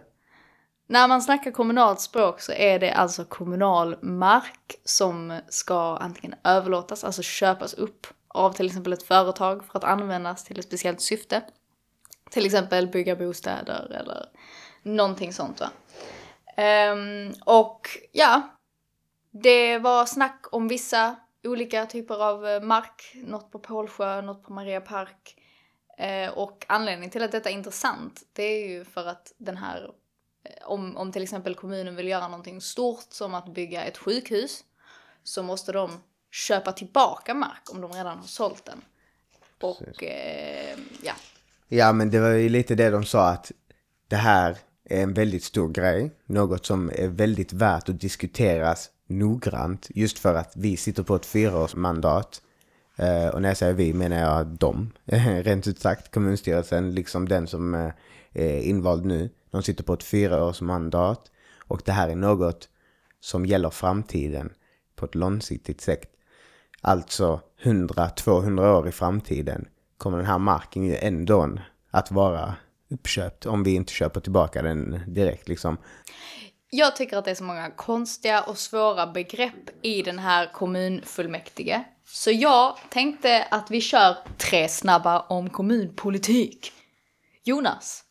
När 0.87 1.09
man 1.09 1.23
snackar 1.23 1.51
kommunalt 1.51 2.01
språk 2.01 2.41
så 2.41 2.53
är 2.53 2.79
det 2.79 2.93
alltså 2.93 3.25
kommunal 3.25 3.97
mark 4.03 4.81
som 4.85 5.41
ska 5.49 5.97
antingen 5.97 6.35
överlåtas, 6.45 7.05
alltså 7.05 7.23
köpas 7.23 7.75
upp 7.75 8.07
av 8.29 8.53
till 8.53 8.67
exempel 8.67 8.93
ett 8.93 9.03
företag 9.03 9.65
för 9.65 9.79
att 9.79 9.85
användas 9.85 10.45
till 10.45 10.59
ett 10.59 10.65
speciellt 10.65 11.01
syfte. 11.01 11.43
Till 12.31 12.47
exempel 12.47 12.89
bygga 12.89 13.17
bostäder 13.17 13.97
eller 14.01 14.27
någonting 14.83 15.33
sånt 15.33 15.61
va. 15.61 15.71
Ehm, 16.57 17.33
och 17.45 17.89
ja, 18.13 18.43
det 19.31 19.79
var 19.79 20.07
snack 20.07 20.47
om 20.51 20.69
vissa 20.69 21.17
olika 21.45 21.87
typer 21.87 22.25
av 22.25 22.47
eh, 22.47 22.63
mark, 22.63 23.13
något 23.15 23.51
på 23.51 23.59
Pålsjö, 23.59 24.23
något 24.23 24.43
på 24.43 24.53
Maria 24.53 24.81
Park. 24.81 25.37
Eh, 25.99 26.31
och 26.31 26.65
anledningen 26.69 27.11
till 27.11 27.23
att 27.23 27.33
detta 27.33 27.51
är 27.51 27.55
intressant, 27.55 28.23
det 28.33 28.43
är 28.43 28.69
ju 28.69 28.85
för 28.85 29.07
att 29.07 29.33
den 29.39 29.57
här 29.57 29.91
eh, 30.45 30.67
om, 30.67 30.97
om 30.97 31.13
till 31.13 31.23
exempel 31.23 31.55
kommunen 31.55 31.97
vill 31.97 32.09
göra 32.09 32.29
någonting 32.29 32.61
stort 32.61 33.07
som 33.09 33.35
att 33.35 33.55
bygga 33.55 33.85
ett 33.85 33.99
sjukhus 33.99 34.65
så 35.23 35.43
måste 35.43 35.73
de 35.73 35.91
köpa 36.31 36.73
tillbaka 36.73 37.35
mark 37.35 37.73
om 37.73 37.81
de 37.81 37.93
redan 37.93 38.19
har 38.19 38.27
sålt 38.27 38.65
den. 38.65 38.85
Och 39.61 40.03
eh, 40.03 40.79
ja, 41.03 41.15
Ja, 41.75 41.93
men 41.93 42.11
det 42.11 42.21
var 42.21 42.29
ju 42.29 42.49
lite 42.49 42.75
det 42.75 42.91
de 42.91 43.05
sa 43.05 43.29
att 43.29 43.53
det 44.09 44.17
här 44.17 44.59
är 44.85 45.03
en 45.03 45.15
väldigt 45.15 45.45
stor 45.45 45.69
grej. 45.69 46.11
Något 46.27 46.67
som 46.67 46.91
är 46.95 47.09
väldigt 47.09 47.53
värt 47.53 47.89
att 47.89 48.01
diskuteras 48.01 48.91
noggrant. 49.07 49.87
Just 49.95 50.19
för 50.19 50.35
att 50.35 50.53
vi 50.57 50.77
sitter 50.77 51.03
på 51.03 51.17
ett 51.17 51.27
fyraårsmandat. 51.27 52.43
Eh, 52.97 53.29
och 53.29 53.43
när 53.43 53.49
jag 53.49 53.57
säger 53.57 53.73
vi 53.73 53.93
menar 53.93 54.17
jag 54.17 54.47
dem. 54.47 54.93
Rent 55.43 55.67
ut 55.67 55.81
sagt 55.81 56.11
kommunstyrelsen, 56.11 56.95
liksom 56.95 57.29
den 57.29 57.47
som 57.47 57.75
eh, 57.75 57.91
är 58.33 58.61
invald 58.61 59.05
nu. 59.05 59.31
De 59.51 59.63
sitter 59.63 59.85
på 59.85 59.93
ett 59.93 60.03
fyraårsmandat. 60.03 61.31
Och 61.59 61.83
det 61.85 61.93
här 61.93 62.09
är 62.09 62.17
något 62.17 62.69
som 63.21 63.47
gäller 63.47 63.71
framtiden 63.71 64.53
på 64.97 65.05
ett 65.07 65.15
långsiktigt 65.15 65.81
sätt. 65.81 66.05
Alltså 66.81 67.41
100-200 67.63 68.79
år 68.79 68.89
i 68.89 68.93
framtiden 68.93 69.69
kommer 69.99 70.19
den 70.19 70.27
här 70.27 70.39
marken 70.39 70.85
ju 70.85 70.97
ändå 70.97 71.59
att 71.91 72.11
vara 72.11 72.55
uppköpt 72.91 73.47
om 73.47 73.63
vi 73.63 73.75
inte 73.75 73.93
köper 73.93 74.21
tillbaka 74.21 74.63
den 74.63 75.01
direkt 75.07 75.49
liksom. 75.49 75.77
Jag 76.75 76.97
tycker 76.97 77.17
att 77.17 77.25
det 77.25 77.31
är 77.31 77.35
så 77.35 77.45
många 77.45 77.71
konstiga 77.71 78.43
och 78.43 78.59
svåra 78.59 79.07
begrepp 79.07 79.71
i 79.83 80.03
den 80.03 80.19
här 80.19 80.53
kommunfullmäktige. 80.53 81.85
Så 82.05 82.31
jag 82.31 82.77
tänkte 82.89 83.47
att 83.51 83.71
vi 83.71 83.81
kör 83.81 84.17
tre 84.39 84.69
snabba 84.69 85.21
om 85.21 85.51
kommunpolitik. 85.51 86.73
Jonas, 87.45 88.05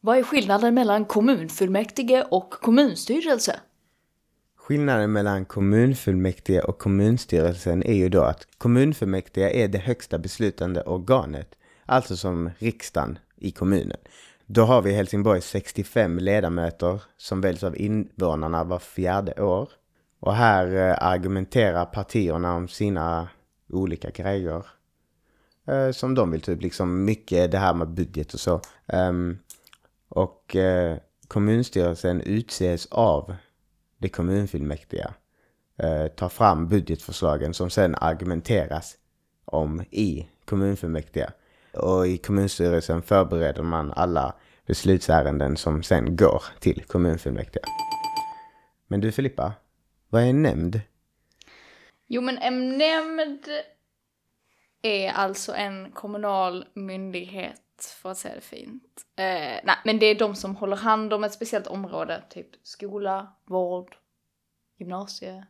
vad 0.00 0.18
är 0.18 0.22
skillnaden 0.22 0.74
mellan 0.74 1.04
kommunfullmäktige 1.04 2.22
och 2.30 2.50
kommunstyrelse? 2.50 3.60
Skillnaden 4.56 5.12
mellan 5.12 5.44
kommunfullmäktige 5.44 6.60
och 6.60 6.78
kommunstyrelsen 6.78 7.82
är 7.82 7.94
ju 7.94 8.08
då 8.08 8.22
att 8.22 8.46
kommunfullmäktige 8.58 9.50
är 9.50 9.68
det 9.68 9.78
högsta 9.78 10.18
beslutande 10.18 10.82
organet, 10.82 11.54
alltså 11.86 12.16
som 12.16 12.50
riksdagen 12.58 13.18
i 13.36 13.50
kommunen. 13.50 13.98
Då 14.46 14.62
har 14.62 14.82
vi 14.82 14.90
i 14.90 14.94
Helsingborg 14.94 15.40
65 15.40 16.18
ledamöter 16.18 17.02
som 17.16 17.40
väljs 17.40 17.64
av 17.64 17.76
invånarna 17.76 18.64
var 18.64 18.78
fjärde 18.78 19.42
år. 19.42 19.70
Och 20.20 20.34
här 20.34 20.76
eh, 20.76 20.96
argumenterar 21.00 21.84
partierna 21.84 22.54
om 22.54 22.68
sina 22.68 23.28
olika 23.68 24.10
grejer. 24.10 24.66
Eh, 25.66 25.90
som 25.90 26.14
de 26.14 26.30
vill, 26.30 26.40
typ 26.40 26.62
liksom 26.62 27.04
mycket 27.04 27.50
det 27.50 27.58
här 27.58 27.74
med 27.74 27.88
budget 27.88 28.34
och 28.34 28.40
så. 28.40 28.60
Ehm, 28.86 29.38
och 30.08 30.56
eh, 30.56 30.96
kommunstyrelsen 31.28 32.20
utses 32.20 32.86
av 32.86 33.34
det 33.98 34.08
kommunfullmäktiga. 34.08 35.14
Tar 36.16 36.28
fram 36.28 36.68
budgetförslagen 36.68 37.54
som 37.54 37.70
sen 37.70 37.94
argumenteras 37.94 38.96
om 39.44 39.82
i 39.90 40.28
kommunfullmäktige. 40.44 41.30
Och 41.76 42.06
i 42.06 42.18
kommunstyrelsen 42.18 43.02
förbereder 43.02 43.62
man 43.62 43.92
alla 43.92 44.34
beslutsärenden 44.66 45.56
som 45.56 45.82
sen 45.82 46.16
går 46.16 46.42
till 46.60 46.84
kommunfullmäktige. 46.84 47.64
Men 48.86 49.00
du 49.00 49.12
Filippa, 49.12 49.52
vad 50.08 50.22
är 50.22 50.26
en 50.26 50.42
nämnd? 50.42 50.80
Jo 52.06 52.22
men 52.22 52.38
en 52.38 52.78
nämnd 52.78 53.48
är 54.82 55.12
alltså 55.12 55.54
en 55.54 55.90
kommunal 55.92 56.64
myndighet 56.74 57.60
för 58.02 58.10
att 58.10 58.18
säga 58.18 58.34
det 58.34 58.40
fint. 58.40 59.02
Eh, 59.16 59.60
nej, 59.64 59.76
men 59.84 59.98
det 59.98 60.06
är 60.06 60.14
de 60.14 60.36
som 60.36 60.56
håller 60.56 60.76
hand 60.76 61.12
om 61.12 61.24
ett 61.24 61.32
speciellt 61.32 61.66
område, 61.66 62.22
typ 62.30 62.48
skola, 62.62 63.32
vård, 63.44 63.96
gymnasie, 64.78 65.46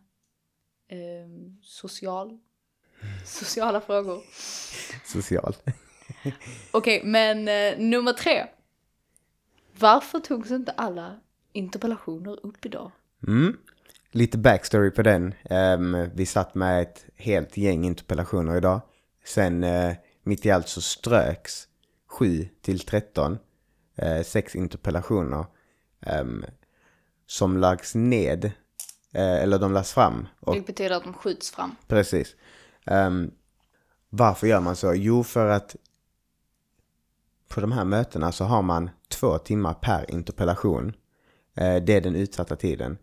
eh, 0.88 1.28
social, 1.62 2.38
sociala 3.24 3.80
frågor. 3.80 4.22
Social. 5.04 5.54
Okej, 6.70 6.98
okay, 6.98 7.10
men 7.10 7.48
eh, 7.48 7.78
nummer 7.78 8.12
tre. 8.12 8.46
Varför 9.78 10.20
togs 10.20 10.50
inte 10.50 10.72
alla 10.72 11.20
interpellationer 11.52 12.46
upp 12.46 12.66
idag? 12.66 12.90
Mm. 13.26 13.56
Lite 14.10 14.38
backstory 14.38 14.90
på 14.90 15.02
den. 15.02 15.34
Um, 15.50 16.10
vi 16.14 16.26
satt 16.26 16.54
med 16.54 16.82
ett 16.82 17.04
helt 17.16 17.56
gäng 17.56 17.84
interpellationer 17.84 18.56
idag. 18.56 18.80
Sen 19.24 19.64
uh, 19.64 19.94
mitt 20.22 20.46
i 20.46 20.50
allt 20.50 20.68
så 20.68 20.80
ströks 20.80 21.68
7 22.06 22.48
till 22.62 22.80
13, 22.80 23.38
uh, 24.02 24.22
sex 24.22 24.54
interpellationer 24.56 25.46
um, 26.20 26.44
som 27.26 27.56
lagts 27.58 27.94
ned, 27.94 28.44
uh, 28.44 29.42
eller 29.42 29.58
de 29.58 29.72
lades 29.72 29.92
fram. 29.92 30.26
Och, 30.40 30.54
det 30.54 30.66
betyder 30.66 30.96
att 30.96 31.04
de 31.04 31.12
skjuts 31.12 31.50
fram. 31.50 31.76
Precis. 31.86 32.36
Um, 32.86 33.30
varför 34.10 34.46
gör 34.46 34.60
man 34.60 34.76
så? 34.76 34.94
Jo, 34.94 35.24
för 35.24 35.48
att 35.48 35.76
på 37.54 37.60
de 37.60 37.72
här 37.72 37.84
mötena 37.84 38.32
så 38.32 38.44
har 38.44 38.62
man 38.62 38.90
två 39.08 39.38
timmar 39.38 39.74
per 39.74 40.10
interpellation. 40.10 40.92
Eh, 41.56 41.76
det 41.76 41.96
är 41.96 42.00
den 42.00 42.16
utsatta 42.16 42.56
tiden. 42.56 42.98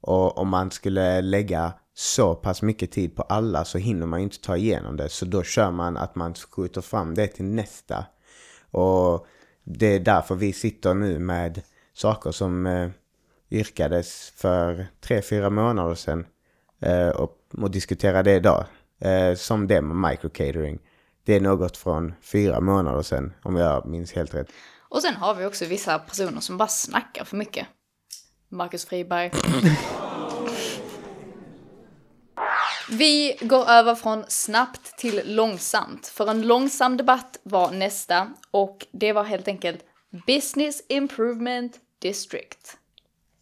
Och 0.00 0.38
om 0.38 0.48
man 0.48 0.70
skulle 0.70 1.20
lägga 1.20 1.72
så 1.94 2.34
pass 2.34 2.62
mycket 2.62 2.92
tid 2.92 3.16
på 3.16 3.22
alla 3.22 3.64
så 3.64 3.78
hinner 3.78 4.06
man 4.06 4.20
inte 4.20 4.40
ta 4.40 4.56
igenom 4.56 4.96
det. 4.96 5.08
Så 5.08 5.24
då 5.24 5.42
kör 5.42 5.70
man 5.70 5.96
att 5.96 6.14
man 6.14 6.34
skjuter 6.34 6.80
fram 6.80 7.14
det 7.14 7.26
till 7.26 7.44
nästa. 7.44 8.06
Och 8.70 9.26
det 9.64 9.86
är 9.86 10.00
därför 10.00 10.34
vi 10.34 10.52
sitter 10.52 10.94
nu 10.94 11.18
med 11.18 11.62
saker 11.94 12.30
som 12.30 12.66
eh, 12.66 12.88
yrkades 13.50 14.32
för 14.36 14.86
tre, 15.00 15.22
fyra 15.22 15.50
månader 15.50 15.94
sedan 15.94 16.26
eh, 16.80 17.08
och, 17.08 17.38
och 17.58 17.70
diskuterar 17.70 18.22
det 18.22 18.34
idag. 18.34 18.64
Eh, 18.98 19.34
som 19.34 19.66
det 19.66 19.80
med 19.80 20.10
microcatering. 20.10 20.78
Det 21.24 21.34
är 21.34 21.40
något 21.40 21.76
från 21.76 22.14
fyra 22.20 22.60
månader 22.60 23.02
sedan 23.02 23.32
om 23.42 23.56
jag 23.56 23.86
minns 23.86 24.12
helt 24.12 24.34
rätt. 24.34 24.52
Och 24.80 25.02
sen 25.02 25.14
har 25.14 25.34
vi 25.34 25.46
också 25.46 25.64
vissa 25.64 25.98
personer 25.98 26.40
som 26.40 26.56
bara 26.56 26.68
snackar 26.68 27.24
för 27.24 27.36
mycket. 27.36 27.66
Marcus 28.48 28.84
Friberg. 28.84 29.30
Vi 32.90 33.38
går 33.40 33.70
över 33.70 33.94
från 33.94 34.24
snabbt 34.28 34.98
till 34.98 35.22
långsamt. 35.24 36.06
För 36.06 36.30
en 36.30 36.42
långsam 36.42 36.96
debatt 36.96 37.40
var 37.42 37.70
nästa 37.70 38.32
och 38.50 38.86
det 38.92 39.12
var 39.12 39.24
helt 39.24 39.48
enkelt 39.48 39.84
Business 40.26 40.82
Improvement 40.88 41.80
District. 41.98 42.76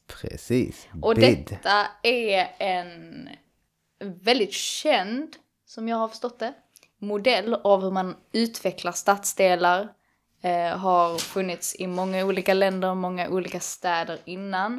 Precis. 0.06 0.88
Och 1.02 1.14
BID. 1.14 1.46
detta 1.50 1.86
är 2.02 2.54
en 2.58 3.28
väldigt 4.00 4.52
känd, 4.52 5.36
som 5.66 5.88
jag 5.88 5.96
har 5.96 6.08
förstått 6.08 6.38
det, 6.38 6.54
modell 7.02 7.54
av 7.54 7.82
hur 7.82 7.90
man 7.90 8.16
utvecklar 8.32 8.92
stadsdelar. 8.92 9.88
Eh, 10.42 10.78
har 10.78 11.18
funnits 11.18 11.76
i 11.78 11.86
många 11.86 12.24
olika 12.24 12.54
länder, 12.54 12.94
många 12.94 13.28
olika 13.28 13.60
städer 13.60 14.18
innan. 14.24 14.72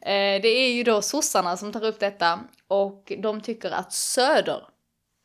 Eh, 0.00 0.42
det 0.42 0.48
är 0.48 0.72
ju 0.72 0.82
då 0.82 1.02
sossarna 1.02 1.56
som 1.56 1.72
tar 1.72 1.84
upp 1.84 2.00
detta 2.00 2.40
och 2.68 3.12
de 3.18 3.40
tycker 3.40 3.70
att 3.70 3.92
Söder 3.92 4.62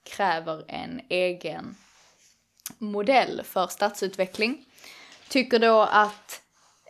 kräver 0.10 0.64
en 0.68 1.02
egen 1.10 1.76
modell 2.78 3.42
för 3.46 3.68
stadsutveckling. 3.68 4.66
Tycker 5.30 5.60
då 5.60 5.82
att, 5.82 6.42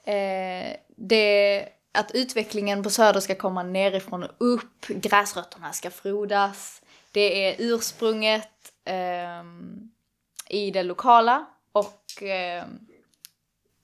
eh, 0.04 0.78
det, 0.88 1.68
att 1.92 2.12
utvecklingen 2.14 2.84
på 2.84 2.90
Söder 2.90 3.20
ska 3.20 3.36
komma 3.36 3.64
nerifrån 3.64 4.24
och 4.24 4.36
upp, 4.38 4.88
gräsrötterna 4.88 5.74
ska 5.74 5.92
frodas. 5.92 6.82
Det 7.12 7.48
är 7.48 7.56
ursprunget 7.60 8.71
eh, 8.86 9.44
i 10.50 10.72
det 10.72 10.84
lokala 10.84 11.46
och 11.72 12.24
eh, 12.24 12.64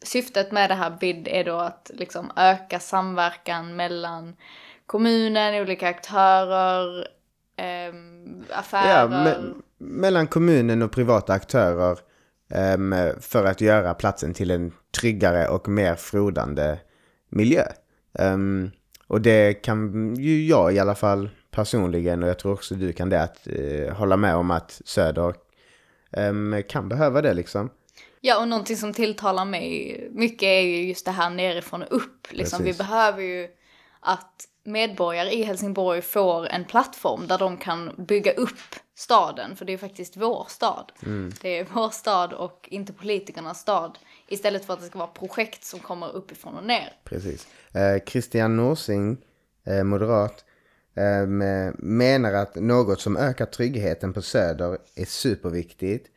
syftet 0.04 0.52
med 0.52 0.70
det 0.70 0.76
här 0.76 0.98
BID 1.00 1.28
är 1.28 1.44
då 1.44 1.58
att 1.58 1.92
liksom 1.94 2.32
öka 2.36 2.80
samverkan 2.80 3.76
mellan 3.76 4.36
kommunen, 4.86 5.62
olika 5.62 5.90
aktörer, 5.90 7.08
eh, 7.56 7.94
affärer. 8.52 9.02
Ja, 9.02 9.08
me 9.08 9.36
mellan 9.80 10.28
kommunen 10.28 10.82
och 10.82 10.92
privata 10.92 11.34
aktörer 11.34 12.00
eh, 12.52 13.20
för 13.20 13.46
att 13.46 13.62
göra 13.62 13.94
platsen 13.94 14.34
till 14.34 14.52
en 14.52 14.74
tryggare 15.00 15.48
och 15.48 15.68
mer 15.68 15.96
frodande 15.96 16.80
miljö. 17.30 17.64
Um, 18.20 18.72
och 19.08 19.22
det 19.22 19.54
kan 19.54 20.16
ju 20.16 20.46
jag 20.46 20.74
i 20.74 20.80
alla 20.80 20.96
fall 20.96 21.30
personligen 21.58 22.24
och 22.24 22.30
jag 22.30 22.40
tror 22.40 22.54
också 22.54 22.76
du 22.76 22.94
kan 22.94 23.10
det 23.10 23.24
att 23.24 23.48
eh, 23.48 23.94
hålla 23.94 24.18
med 24.18 24.36
om 24.36 24.52
att 24.52 24.82
Söder 24.86 25.34
um, 26.12 26.64
kan 26.70 26.90
behöva 26.90 27.22
det 27.22 27.34
liksom. 27.34 27.70
Ja, 28.22 28.42
och 28.42 28.48
någonting 28.48 28.78
som 28.78 28.94
tilltalar 28.94 29.46
mig 29.46 30.08
mycket 30.12 30.44
är 30.44 30.62
ju 30.62 30.88
just 30.88 31.06
det 31.06 31.12
här 31.12 31.30
nerifrån 31.30 31.82
och 31.82 31.96
upp. 31.96 32.28
Liksom, 32.30 32.64
vi 32.64 32.74
behöver 32.74 33.22
ju 33.22 33.48
att 34.00 34.48
medborgare 34.64 35.32
i 35.32 35.44
Helsingborg 35.44 36.02
får 36.02 36.48
en 36.48 36.66
plattform 36.66 37.28
där 37.28 37.38
de 37.38 37.58
kan 37.58 37.92
bygga 37.98 38.32
upp 38.32 38.76
staden, 38.96 39.56
för 39.56 39.66
det 39.66 39.74
är 39.74 39.78
faktiskt 39.78 40.18
vår 40.18 40.46
stad. 40.50 40.92
Mm. 41.06 41.34
Det 41.42 41.60
är 41.60 41.68
vår 41.74 41.90
stad 41.90 42.34
och 42.34 42.68
inte 42.72 42.94
politikernas 42.94 43.60
stad. 43.60 43.98
Istället 44.28 44.66
för 44.66 44.74
att 44.74 44.80
det 44.80 44.86
ska 44.86 45.00
vara 45.00 45.08
projekt 45.08 45.64
som 45.64 45.80
kommer 45.80 46.16
uppifrån 46.16 46.56
och 46.56 46.64
ner. 46.64 46.94
Precis. 47.04 47.48
Eh, 47.74 48.04
Christian 48.06 48.58
Norsing, 48.58 49.18
eh, 49.66 49.84
moderat, 49.84 50.40
eh, 50.40 50.47
Ehm, 50.98 51.38
menar 51.78 52.34
att 52.34 52.56
något 52.56 53.02
som 53.02 53.18
ökar 53.18 53.46
tryggheten 53.46 54.14
på 54.14 54.22
Söder 54.22 54.78
är 54.96 55.06
superviktigt. 55.06 56.08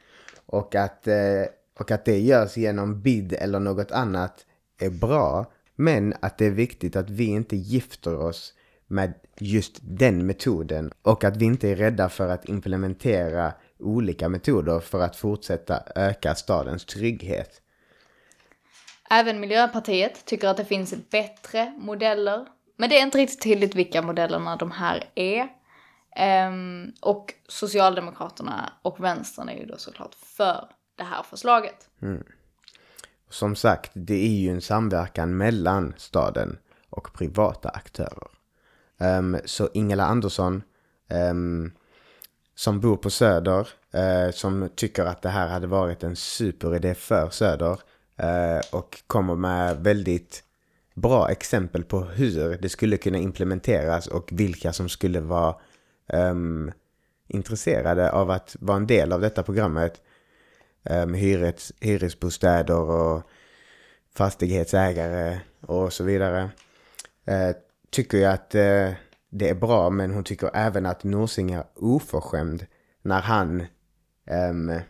Och 0.47 0.75
att 0.75 1.07
eh, 1.07 1.45
och 1.79 1.90
att 1.90 2.05
det 2.05 2.19
görs 2.19 2.57
genom 2.57 3.03
bid 3.03 3.33
eller 3.33 3.61
något 3.61 3.90
annat 3.90 4.47
är 4.81 4.90
bra. 4.90 5.53
Men 5.77 6.14
att 6.21 6.38
det 6.38 6.47
är 6.47 6.51
viktigt 6.51 6.97
att 6.97 7.11
vi 7.11 7.25
inte 7.25 7.57
gifter 7.57 8.16
oss 8.16 8.55
med 8.87 9.14
just 9.38 9.79
den 9.83 10.27
metoden 10.27 10.93
och 11.03 11.25
att 11.25 11.37
vi 11.37 11.45
inte 11.45 11.69
är 11.69 11.77
rädda 11.77 12.09
för 12.09 12.29
att 12.29 12.49
implementera 12.49 13.53
olika 13.79 14.29
metoder 14.29 14.81
för 14.81 15.01
att 15.01 15.16
fortsätta 15.16 15.83
öka 15.95 16.35
stadens 16.35 16.85
trygghet. 16.85 17.62
Även 19.11 19.40
Miljöpartiet 19.40 20.25
tycker 20.25 20.49
att 20.49 20.57
det 20.57 20.64
finns 20.64 20.95
bättre 21.11 21.75
modeller. 21.79 22.47
Men 22.81 22.88
det 22.88 22.99
är 22.99 23.03
inte 23.03 23.19
riktigt 23.19 23.43
tydligt 23.43 23.75
vilka 23.75 24.03
modellerna 24.03 24.57
de 24.57 24.71
här 24.71 25.05
är. 25.14 25.49
Um, 26.49 26.93
och 27.01 27.35
Socialdemokraterna 27.49 28.73
och 28.83 29.05
Vänstern 29.05 29.49
är 29.49 29.55
ju 29.55 29.66
då 29.66 29.77
såklart 29.77 30.14
för 30.14 30.64
det 30.97 31.05
här 31.05 31.23
förslaget. 31.23 31.88
Mm. 32.03 32.25
Som 33.31 33.57
sagt, 33.57 33.90
det 33.95 34.14
är 34.14 34.40
ju 34.40 34.51
en 34.51 34.61
samverkan 34.61 35.37
mellan 35.37 35.95
staden 35.97 36.59
och 36.90 37.12
privata 37.12 37.69
aktörer. 37.69 38.29
Um, 38.99 39.38
så 39.45 39.69
Ingela 39.75 40.05
Andersson, 40.05 40.62
um, 41.09 41.73
som 42.55 42.81
bor 42.81 42.97
på 42.97 43.11
Söder, 43.11 43.69
uh, 43.95 44.33
som 44.33 44.71
tycker 44.75 45.05
att 45.05 45.23
det 45.23 45.29
här 45.29 45.49
hade 45.49 45.66
varit 45.66 46.03
en 46.03 46.16
superidé 46.16 46.95
för 46.95 47.31
Söder 47.31 47.81
uh, 48.23 48.61
och 48.73 49.03
kommer 49.07 49.35
med 49.35 49.77
väldigt 49.77 50.45
bra 51.01 51.31
exempel 51.31 51.85
på 51.85 52.01
hur 52.01 52.59
det 52.59 52.69
skulle 52.69 52.97
kunna 52.97 53.19
implementeras 53.19 54.07
och 54.07 54.29
vilka 54.33 54.73
som 54.73 54.89
skulle 54.89 55.21
vara 55.21 55.55
um, 56.13 56.73
intresserade 57.29 58.13
av 58.13 58.31
att 58.31 58.57
vara 58.61 58.77
en 58.77 58.87
del 58.87 59.13
av 59.13 59.21
detta 59.21 59.43
programmet 59.43 60.03
um, 60.91 61.15
hyres, 61.15 61.73
hyresbostäder 61.81 62.81
och 62.81 63.23
fastighetsägare 64.15 65.41
och 65.61 65.93
så 65.93 66.05
vidare. 66.05 66.51
Uh, 67.31 67.57
tycker 67.91 68.19
jag 68.19 68.33
att 68.33 68.55
uh, 68.55 68.93
det 69.31 69.49
är 69.49 69.55
bra 69.55 69.91
men 69.91 70.11
hon 70.11 70.25
tycker 70.25 70.51
även 70.55 70.87
att 70.87 71.05
Norsing 71.05 71.53
är 71.53 71.65
oförskämd 71.75 72.67
när 73.03 73.21
han 73.21 73.65
um, 74.51 74.81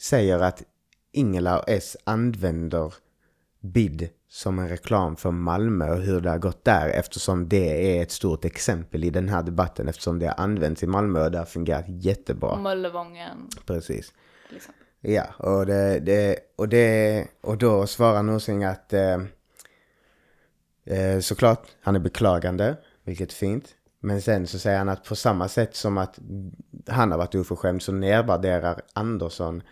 säger 0.00 0.38
att 0.38 0.62
Ingela 1.12 1.58
och 1.58 1.68
S 1.68 1.96
använder 2.04 2.94
BID 3.62 4.08
som 4.28 4.58
en 4.58 4.68
reklam 4.68 5.16
för 5.16 5.30
Malmö 5.30 5.90
och 5.90 6.02
hur 6.02 6.20
det 6.20 6.30
har 6.30 6.38
gått 6.38 6.64
där 6.64 6.88
eftersom 6.88 7.48
det 7.48 7.98
är 7.98 8.02
ett 8.02 8.10
stort 8.10 8.44
exempel 8.44 9.04
i 9.04 9.10
den 9.10 9.28
här 9.28 9.42
debatten 9.42 9.88
eftersom 9.88 10.18
det 10.18 10.26
har 10.26 10.34
använts 10.44 10.82
i 10.82 10.86
Malmö 10.86 11.24
och 11.24 11.30
det 11.30 11.38
har 11.38 11.44
fungerat 11.44 11.84
jättebra. 11.88 12.56
Möllevången 12.56 13.48
Precis. 13.66 14.12
exempel. 14.56 14.86
Ja, 15.00 15.24
och, 15.38 15.66
det, 15.66 16.00
det, 16.00 16.38
och, 16.56 16.68
det, 16.68 17.26
och 17.40 17.58
då 17.58 17.86
svarar 17.86 18.22
Norsing 18.22 18.64
att 18.64 18.92
eh, 18.92 19.18
eh, 20.84 21.20
såklart, 21.20 21.66
han 21.80 21.96
är 21.96 22.00
beklagande, 22.00 22.76
vilket 23.04 23.30
är 23.30 23.34
fint. 23.34 23.74
Men 24.00 24.22
sen 24.22 24.46
så 24.46 24.58
säger 24.58 24.78
han 24.78 24.88
att 24.88 25.04
på 25.04 25.16
samma 25.16 25.48
sätt 25.48 25.76
som 25.76 25.98
att 25.98 26.18
han 26.86 27.10
har 27.10 27.18
varit 27.18 27.34
oförskämd 27.34 27.82
så 27.82 27.92
nedvärderar 27.92 28.80
Andersson 28.92 29.62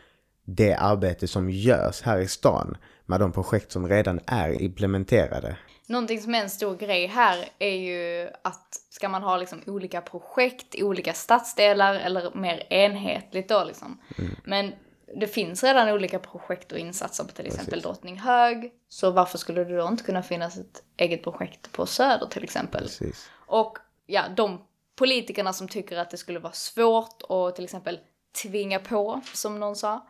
det 0.57 0.75
arbete 0.75 1.29
som 1.29 1.51
görs 1.51 2.03
här 2.03 2.19
i 2.19 2.29
stan 2.29 2.77
med 3.07 3.21
de 3.21 3.33
projekt 3.33 3.73
som 3.73 3.89
redan 3.89 4.21
är 4.27 4.63
implementerade. 4.63 5.57
Någonting 5.87 6.21
som 6.21 6.35
är 6.35 6.43
en 6.43 6.51
stor 6.51 6.77
grej 6.77 7.07
här 7.07 7.49
är 7.59 7.75
ju 7.75 8.31
att 8.43 8.75
ska 8.91 9.09
man 9.09 9.23
ha 9.23 9.37
liksom 9.37 9.63
olika 9.67 10.01
projekt 10.01 10.75
i 10.75 10.83
olika 10.83 11.13
stadsdelar 11.13 11.95
eller 11.95 12.35
mer 12.35 12.73
enhetligt 12.73 13.49
då 13.49 13.65
liksom. 13.65 14.01
Men 14.45 14.73
det 15.15 15.27
finns 15.27 15.65
redan 15.65 15.89
olika 15.89 16.19
projekt 16.19 16.73
och 16.73 16.79
insatser 16.79 17.25
på 17.25 17.31
till 17.31 17.47
exempel 17.47 17.81
Drottninghög. 17.81 18.73
Så 18.89 19.11
varför 19.11 19.39
skulle 19.39 19.65
det 19.65 19.77
då 19.77 19.89
inte 19.89 20.05
kunna 20.05 20.23
finnas 20.23 20.57
ett 20.59 20.83
eget 20.97 21.23
projekt 21.23 21.73
på 21.73 21.87
Söder 21.87 22.27
till 22.27 22.45
exempel? 22.45 22.83
Precis. 22.83 23.31
Och 23.47 23.79
ja, 24.07 24.23
de 24.37 24.61
politikerna 24.97 25.53
som 25.53 25.69
tycker 25.69 25.99
att 25.99 26.11
det 26.11 26.17
skulle 26.17 26.39
vara 26.39 26.53
svårt 26.53 27.23
att 27.29 27.57
till 27.57 27.65
exempel 27.65 27.99
tvinga 28.43 28.79
på, 28.79 29.21
som 29.35 29.61
någon 29.61 29.77
sa, 29.77 30.07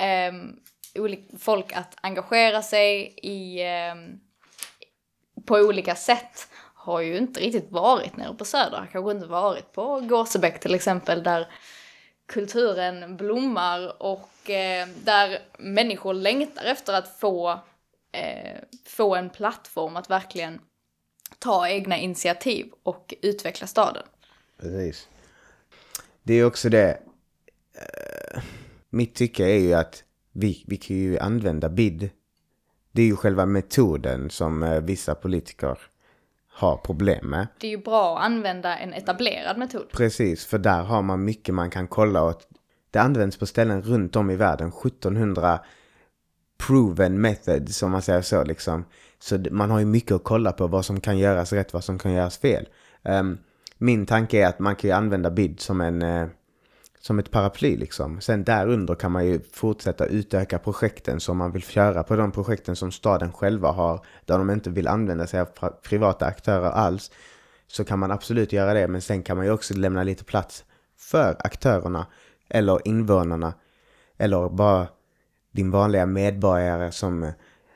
Ehm, 0.00 0.56
folk 1.38 1.72
att 1.72 1.96
engagera 2.00 2.62
sig 2.62 3.14
i, 3.22 3.62
ehm, 3.62 4.20
på 5.46 5.54
olika 5.54 5.94
sätt 5.94 6.48
har 6.74 7.00
ju 7.00 7.16
inte 7.16 7.40
riktigt 7.40 7.70
varit 7.70 8.16
nere 8.16 8.34
på 8.34 8.44
Söder. 8.44 8.78
Har 8.78 8.86
kanske 8.86 9.10
inte 9.10 9.26
varit 9.26 9.72
på 9.72 10.00
Gåsebäck 10.00 10.60
till 10.60 10.74
exempel 10.74 11.22
där 11.22 11.52
kulturen 12.26 13.16
blommar 13.16 14.02
och 14.02 14.50
eh, 14.50 14.88
där 15.04 15.38
människor 15.58 16.14
längtar 16.14 16.64
efter 16.64 16.92
att 16.92 17.18
få, 17.18 17.50
eh, 18.12 18.58
få 18.86 19.16
en 19.16 19.30
plattform 19.30 19.96
att 19.96 20.10
verkligen 20.10 20.60
ta 21.38 21.68
egna 21.68 21.98
initiativ 21.98 22.72
och 22.82 23.14
utveckla 23.22 23.66
staden. 23.66 24.06
Precis. 24.60 25.08
Det 26.22 26.34
är 26.34 26.44
också 26.44 26.68
det. 26.68 27.00
Eh, 27.74 28.42
mitt 28.90 29.14
tycke 29.14 29.44
är 29.44 29.58
ju 29.58 29.74
att 29.74 30.04
vi, 30.32 30.64
vi 30.66 30.76
kan 30.76 30.96
ju 30.96 31.18
använda 31.18 31.68
BID. 31.68 32.10
Det 32.92 33.02
är 33.02 33.06
ju 33.06 33.16
själva 33.16 33.46
metoden 33.46 34.30
som 34.30 34.62
eh, 34.62 34.80
vissa 34.80 35.14
politiker 35.14 35.78
har 36.52 36.76
problem 36.76 37.30
med. 37.30 37.46
Det 37.60 37.66
är 37.66 37.70
ju 37.70 37.82
bra 37.82 38.18
att 38.18 38.24
använda 38.24 38.78
en 38.78 38.92
etablerad 38.92 39.58
metod. 39.58 39.90
Precis, 39.92 40.46
för 40.46 40.58
där 40.58 40.82
har 40.82 41.02
man 41.02 41.24
mycket 41.24 41.54
man 41.54 41.70
kan 41.70 41.88
kolla 41.88 42.24
åt. 42.24 42.48
Det 42.90 42.98
används 42.98 43.36
på 43.36 43.46
ställen 43.46 43.82
runt 43.82 44.16
om 44.16 44.30
i 44.30 44.36
världen. 44.36 44.68
1700 44.68 45.60
proven 46.66 47.20
method, 47.20 47.68
som 47.68 47.90
man 47.90 48.02
säger 48.02 48.22
så 48.22 48.44
liksom. 48.44 48.84
Så 49.18 49.38
man 49.50 49.70
har 49.70 49.78
ju 49.78 49.84
mycket 49.84 50.12
att 50.12 50.24
kolla 50.24 50.52
på 50.52 50.66
vad 50.66 50.84
som 50.84 51.00
kan 51.00 51.18
göras 51.18 51.52
rätt, 51.52 51.72
vad 51.72 51.84
som 51.84 51.98
kan 51.98 52.12
göras 52.12 52.38
fel. 52.38 52.68
Ehm, 53.02 53.38
min 53.78 54.06
tanke 54.06 54.42
är 54.42 54.46
att 54.46 54.58
man 54.58 54.76
kan 54.76 54.90
ju 54.90 54.96
använda 54.96 55.30
BID 55.30 55.60
som 55.60 55.80
en 55.80 56.02
eh, 56.02 56.26
som 57.00 57.18
ett 57.18 57.30
paraply 57.30 57.76
liksom. 57.76 58.20
Sen 58.20 58.44
därunder 58.44 58.94
kan 58.94 59.12
man 59.12 59.26
ju 59.26 59.40
fortsätta 59.52 60.06
utöka 60.06 60.58
projekten 60.58 61.20
som 61.20 61.36
man 61.36 61.52
vill 61.52 61.62
köra 61.62 62.02
på 62.02 62.16
de 62.16 62.32
projekten 62.32 62.76
som 62.76 62.92
staden 62.92 63.32
själva 63.32 63.70
har. 63.70 64.06
Där 64.24 64.38
de 64.38 64.50
inte 64.50 64.70
vill 64.70 64.88
använda 64.88 65.26
sig 65.26 65.40
av 65.40 65.48
privata 65.82 66.26
aktörer 66.26 66.70
alls. 66.70 67.10
Så 67.66 67.84
kan 67.84 67.98
man 67.98 68.10
absolut 68.10 68.52
göra 68.52 68.74
det. 68.74 68.88
Men 68.88 69.00
sen 69.00 69.22
kan 69.22 69.36
man 69.36 69.46
ju 69.46 69.52
också 69.52 69.74
lämna 69.74 70.02
lite 70.02 70.24
plats 70.24 70.64
för 70.98 71.36
aktörerna. 71.38 72.06
Eller 72.48 72.88
invånarna. 72.88 73.54
Eller 74.18 74.48
bara 74.48 74.88
din 75.52 75.70
vanliga 75.70 76.06
medborgare 76.06 76.92
som 76.92 77.32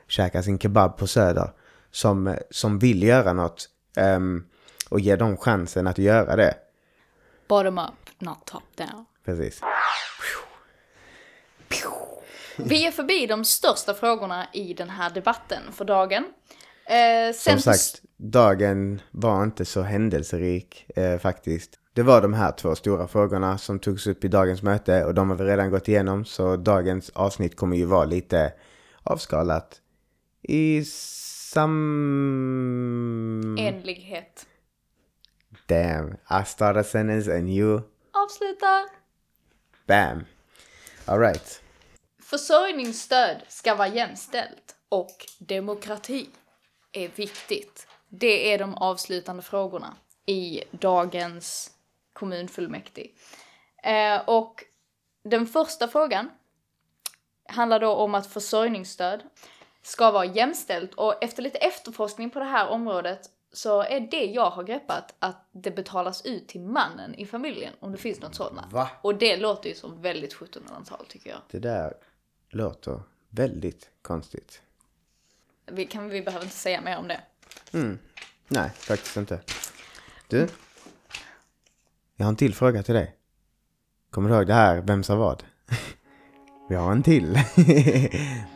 käkar 0.07 0.41
sin 0.41 0.59
kebab 0.59 0.97
på 0.97 1.07
Söder. 1.07 1.51
Som, 1.91 2.35
som 2.49 2.79
vill 2.79 3.03
göra 3.03 3.33
något. 3.33 3.69
um, 3.97 4.45
och 4.89 4.99
ge 4.99 5.15
dem 5.15 5.37
chansen 5.37 5.87
att 5.87 5.97
göra 5.97 6.35
det. 6.35 6.55
Bottom 7.47 7.77
up, 7.77 8.19
not 8.19 8.45
top 8.45 8.63
down. 8.75 9.05
Precis. 9.25 9.61
Vi 12.57 12.85
är 12.87 12.91
förbi 12.91 13.27
de 13.27 13.45
största 13.45 13.93
frågorna 13.93 14.47
i 14.53 14.73
den 14.73 14.89
här 14.89 15.09
debatten 15.09 15.61
för 15.71 15.85
dagen. 15.85 16.25
Eh, 16.85 17.33
Som 17.33 17.59
sagt, 17.59 18.01
dagen 18.17 19.01
var 19.11 19.43
inte 19.43 19.65
så 19.65 19.81
händelserik 19.81 20.85
eh, 20.95 21.19
faktiskt. 21.19 21.79
Det 21.93 22.03
var 22.03 22.21
de 22.21 22.33
här 22.33 22.51
två 22.51 22.75
stora 22.75 23.07
frågorna 23.07 23.57
som 23.57 23.79
togs 23.79 24.07
upp 24.07 24.23
i 24.23 24.27
dagens 24.27 24.61
möte 24.61 25.05
och 25.05 25.13
de 25.13 25.29
har 25.29 25.37
vi 25.37 25.43
redan 25.43 25.71
gått 25.71 25.87
igenom 25.87 26.25
så 26.25 26.55
dagens 26.55 27.09
avsnitt 27.09 27.55
kommer 27.55 27.77
ju 27.77 27.85
vara 27.85 28.05
lite 28.05 28.53
avskalat 29.03 29.81
i 30.41 30.83
sam... 30.85 31.75
enlighet. 33.59 34.45
Damn, 35.67 36.13
I 36.41 36.45
start 36.45 36.77
a 36.77 36.83
sentence 36.83 37.37
and 37.37 37.49
you... 37.49 37.81
Avslutar. 38.11 39.04
Bam! 39.87 40.25
Alright. 41.05 41.61
Försörjningsstöd 42.19 43.41
ska 43.47 43.75
vara 43.75 43.87
jämställt 43.87 44.75
och 44.89 45.25
demokrati 45.39 46.29
är 46.91 47.07
viktigt. 47.15 47.87
Det 48.09 48.53
är 48.53 48.59
de 48.59 48.75
avslutande 48.75 49.41
frågorna 49.41 49.95
i 50.25 50.63
dagens 50.71 51.71
kommunfullmäktige. 52.13 53.11
Eh, 53.83 54.21
och 54.29 54.63
den 55.23 55.47
första 55.47 55.87
frågan 55.87 56.29
handlar 57.49 57.79
då 57.79 57.93
om 57.93 58.15
att 58.15 58.27
försörjningsstöd 58.27 59.23
ska 59.81 60.11
vara 60.11 60.25
jämställt 60.25 60.93
och 60.93 61.23
efter 61.23 61.43
lite 61.43 61.57
efterforskning 61.57 62.29
på 62.29 62.39
det 62.39 62.45
här 62.45 62.67
området 62.67 63.29
så 63.55 63.81
är 63.81 63.99
det 63.99 64.25
jag 64.25 64.49
har 64.49 64.63
greppat 64.63 65.15
att 65.19 65.47
det 65.51 65.71
betalas 65.71 66.25
ut 66.25 66.47
till 66.47 66.61
mannen 66.61 67.15
i 67.15 67.25
familjen 67.25 67.73
om 67.79 67.91
det 67.91 67.97
finns 67.97 68.21
något 68.21 68.35
sådant. 68.35 68.73
Va? 68.73 68.89
Och 69.01 69.15
det 69.15 69.37
låter 69.37 69.69
ju 69.69 69.75
som 69.75 70.01
väldigt 70.01 70.35
1700-tal 70.35 71.05
tycker 71.05 71.29
jag. 71.29 71.39
Det 71.51 71.59
där 71.59 71.93
låter 72.49 73.01
väldigt 73.29 73.89
konstigt. 74.01 74.61
Vi, 75.65 75.85
kan, 75.85 76.09
vi 76.09 76.21
behöver 76.21 76.45
inte 76.45 76.57
säga 76.57 76.81
mer 76.81 76.97
om 76.97 77.07
det. 77.07 77.21
Nej, 78.47 78.69
faktiskt 78.69 79.17
inte. 79.17 79.39
Du? 80.27 80.47
Jag 82.15 82.25
har 82.25 82.29
en 82.29 82.35
till 82.35 82.55
fråga 82.55 82.83
till 82.83 82.95
dig. 82.95 83.15
Kommer 84.09 84.29
du 84.29 84.35
ihåg 84.35 84.47
det 84.47 84.53
här 84.53 84.81
Vem 84.81 85.03
sa 85.03 85.15
vad? 85.15 85.43
Vi 86.69 86.75
har 86.75 86.91
en 86.91 87.03
till. 87.03 87.39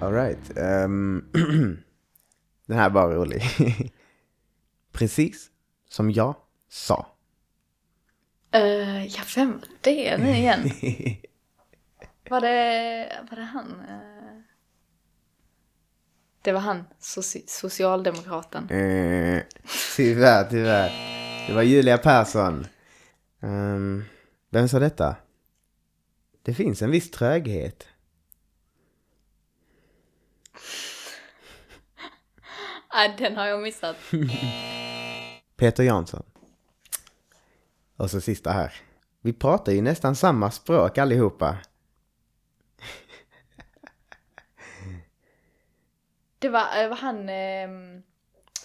Alright. 0.00 0.58
Um, 0.58 1.24
den 2.66 2.78
här 2.78 2.90
var 2.90 3.14
rolig. 3.14 3.42
Precis 4.92 5.50
som 5.88 6.10
jag 6.10 6.34
sa. 6.68 7.06
Uh, 8.54 9.06
ja, 9.06 9.22
vem 9.36 9.52
var 9.52 9.68
det 9.80 10.18
nu 10.18 10.30
igen? 10.30 10.60
var, 12.30 12.40
det, 12.40 13.26
var 13.30 13.36
det 13.36 13.42
han? 13.42 13.80
Eh, 13.88 14.42
det 16.42 16.52
var 16.52 16.60
han, 16.60 16.84
soci, 16.98 17.44
socialdemokraten. 17.46 18.70
Eh, 18.70 19.42
tyvärr, 19.96 20.44
tyvärr. 20.50 20.90
Det 21.46 21.54
var 21.54 21.62
Julia 21.62 21.98
Persson. 21.98 22.66
Ehm, 23.40 24.04
vem 24.50 24.68
sa 24.68 24.78
detta? 24.78 25.16
Det 26.42 26.54
finns 26.54 26.82
en 26.82 26.90
viss 26.90 27.10
tröghet. 27.10 27.88
Nej, 32.94 33.14
den 33.18 33.36
har 33.36 33.46
jag 33.46 33.62
missat. 33.62 33.96
Peter 35.56 35.82
Jansson. 35.82 36.22
Och 37.96 38.10
så 38.10 38.20
sista 38.20 38.50
här. 38.50 38.74
Vi 39.22 39.32
pratar 39.32 39.72
ju 39.72 39.82
nästan 39.82 40.16
samma 40.16 40.50
språk 40.50 40.98
allihopa. 40.98 41.56
Det 46.38 46.48
var, 46.48 46.82
eh, 46.82 46.88
var 46.88 46.96
han... 46.96 47.28
ehm, 47.28 48.02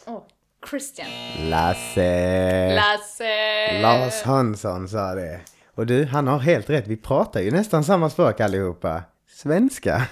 Åh, 0.06 0.24
Christian. 0.70 1.08
Lasse. 1.50 2.76
Lasse! 2.76 3.82
Lars 3.82 4.24
Hansson 4.24 4.88
sa 4.90 5.16
det. 5.16 5.42
Och 5.76 5.86
du, 5.86 6.06
han 6.06 6.28
har 6.28 6.40
helt 6.40 6.70
rätt. 6.70 6.88
Vi 6.88 6.98
pratar 6.98 7.40
ju 7.42 7.52
nästan 7.52 7.84
samma 7.84 8.10
språk 8.10 8.40
allihopa. 8.40 9.04
svenska. 9.28 10.08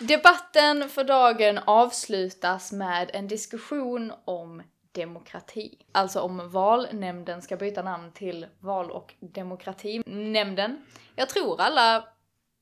Debatten 0.00 0.88
för 0.88 1.04
dagen 1.04 1.58
avslutas 1.58 2.72
med 2.72 3.10
en 3.12 3.28
diskussion 3.28 4.12
om 4.24 4.62
demokrati. 4.92 5.78
Alltså 5.92 6.20
om 6.20 6.50
valnämnden 6.50 7.42
ska 7.42 7.56
byta 7.56 7.82
namn 7.82 8.12
till 8.12 8.46
val 8.60 8.90
och 8.90 9.14
demokratinämnden. 9.20 10.86
Jag 11.14 11.28
tror 11.28 11.60
alla, 11.60 12.08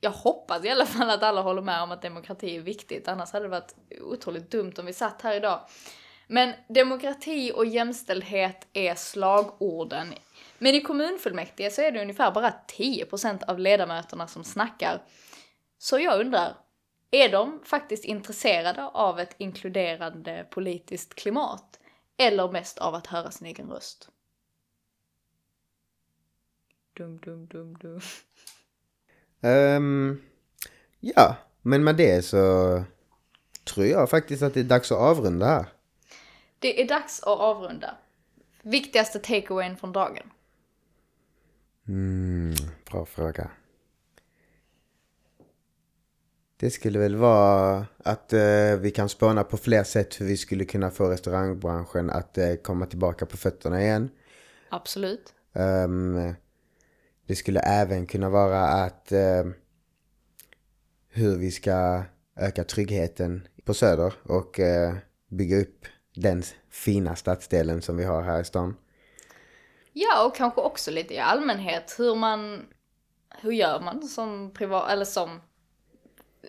jag 0.01 0.11
hoppas 0.11 0.65
i 0.65 0.71
alla 0.71 0.87
fall 0.87 1.11
att 1.11 1.23
alla 1.23 1.41
håller 1.41 1.63
med 1.63 1.83
om 1.83 1.93
att 1.93 2.03
demokrati 2.03 2.57
är 2.57 2.61
viktigt. 2.61 3.09
Annars 3.09 3.33
hade 3.33 3.45
det 3.45 3.49
varit 3.49 3.75
otroligt 4.01 4.51
dumt 4.51 4.73
om 4.79 4.87
vi 4.87 4.93
satt 4.93 5.23
här 5.23 5.35
idag. 5.35 5.61
Men 6.27 6.53
demokrati 6.69 7.53
och 7.55 7.67
jämställdhet 7.67 8.67
är 8.73 8.95
slagorden. 8.95 10.15
Men 10.59 10.75
i 10.75 10.81
kommunfullmäktige 10.81 11.71
så 11.71 11.83
är 11.83 11.91
det 11.91 12.03
ungefär 12.03 12.31
bara 12.31 12.55
10% 12.79 13.45
av 13.45 13.59
ledamöterna 13.59 14.27
som 14.27 14.45
snackar. 14.45 15.03
Så 15.79 15.99
jag 15.99 16.21
undrar, 16.21 16.55
är 17.15 17.29
de 17.33 17.61
faktiskt 17.65 18.05
intresserade 18.05 18.85
av 18.85 19.21
ett 19.21 19.35
inkluderande 19.39 20.47
politiskt 20.51 21.15
klimat? 21.15 21.81
Eller 22.17 22.53
mest 22.53 22.79
av 22.79 22.95
att 22.95 23.07
höra 23.07 23.31
sin 23.31 23.47
egen 23.47 23.71
röst? 23.71 24.09
Dum, 26.97 27.19
dum, 27.19 27.47
dum, 27.47 27.75
dum. 27.75 28.01
Ehm, 29.41 30.23
ja, 31.01 31.37
men 31.63 31.85
med 31.85 31.97
det 31.97 32.25
så 32.25 32.39
tror 33.65 33.87
jag 33.87 34.11
faktiskt 34.11 34.43
att 34.43 34.55
det 34.55 34.61
är 34.61 34.65
dags 34.65 34.93
att 34.93 34.99
avrunda 34.99 35.47
här. 35.47 35.67
Det 36.59 36.83
är 36.83 36.89
dags 36.89 37.21
att 37.23 37.41
avrunda. 37.41 37.97
Viktigaste 38.63 39.19
takeawayen 39.19 39.77
från 39.77 39.93
dagen. 39.93 40.31
Mm, 41.89 42.55
bra 42.91 43.07
fråga. 43.07 43.51
Det 46.65 46.71
skulle 46.71 46.99
väl 46.99 47.17
vara 47.17 47.87
att 48.05 48.33
eh, 48.33 48.77
vi 48.81 48.93
kan 48.95 49.09
spåna 49.09 49.45
på 49.45 49.57
fler 49.57 49.85
sätt 49.85 50.21
hur 50.21 50.27
vi 50.27 50.37
skulle 50.37 50.65
kunna 50.65 50.91
få 50.91 51.11
restaurangbranschen 51.11 52.11
att 52.11 52.39
eh, 52.39 52.55
komma 52.55 52.87
tillbaka 52.87 53.27
på 53.27 53.37
fötterna 53.37 53.83
igen. 53.83 54.11
Absolut. 54.69 55.35
Ehm, 55.53 56.35
det 57.27 57.37
skulle 57.37 57.61
även 57.61 58.07
kunna 58.07 58.31
vara 58.31 58.61
att 58.61 59.13
eh, 59.13 59.45
hur 61.09 61.39
vi 61.39 61.51
ska 61.51 62.03
öka 62.37 62.65
tryggheten 62.65 63.49
på 63.65 63.75
Söder 63.75 64.15
och 64.23 64.61
eh, 64.61 64.95
bygga 65.29 65.61
upp 65.61 65.87
den 66.15 66.43
fina 66.71 67.17
stadsdelen 67.17 67.83
som 67.83 67.97
vi 67.97 68.05
har 68.05 68.23
här 68.23 68.41
i 68.41 68.45
stan. 68.45 68.77
Ja, 69.93 70.27
och 70.27 70.37
kanske 70.37 70.61
också 70.61 70.91
lite 70.91 71.15
i 71.15 71.19
allmänhet 71.19 71.95
hur 71.99 72.15
man, 72.15 72.67
hur 73.41 73.53
gör 73.53 73.81
man 73.81 74.03
som 74.03 74.51
privat, 74.55 74.91
eller 74.91 75.05
som 75.05 75.41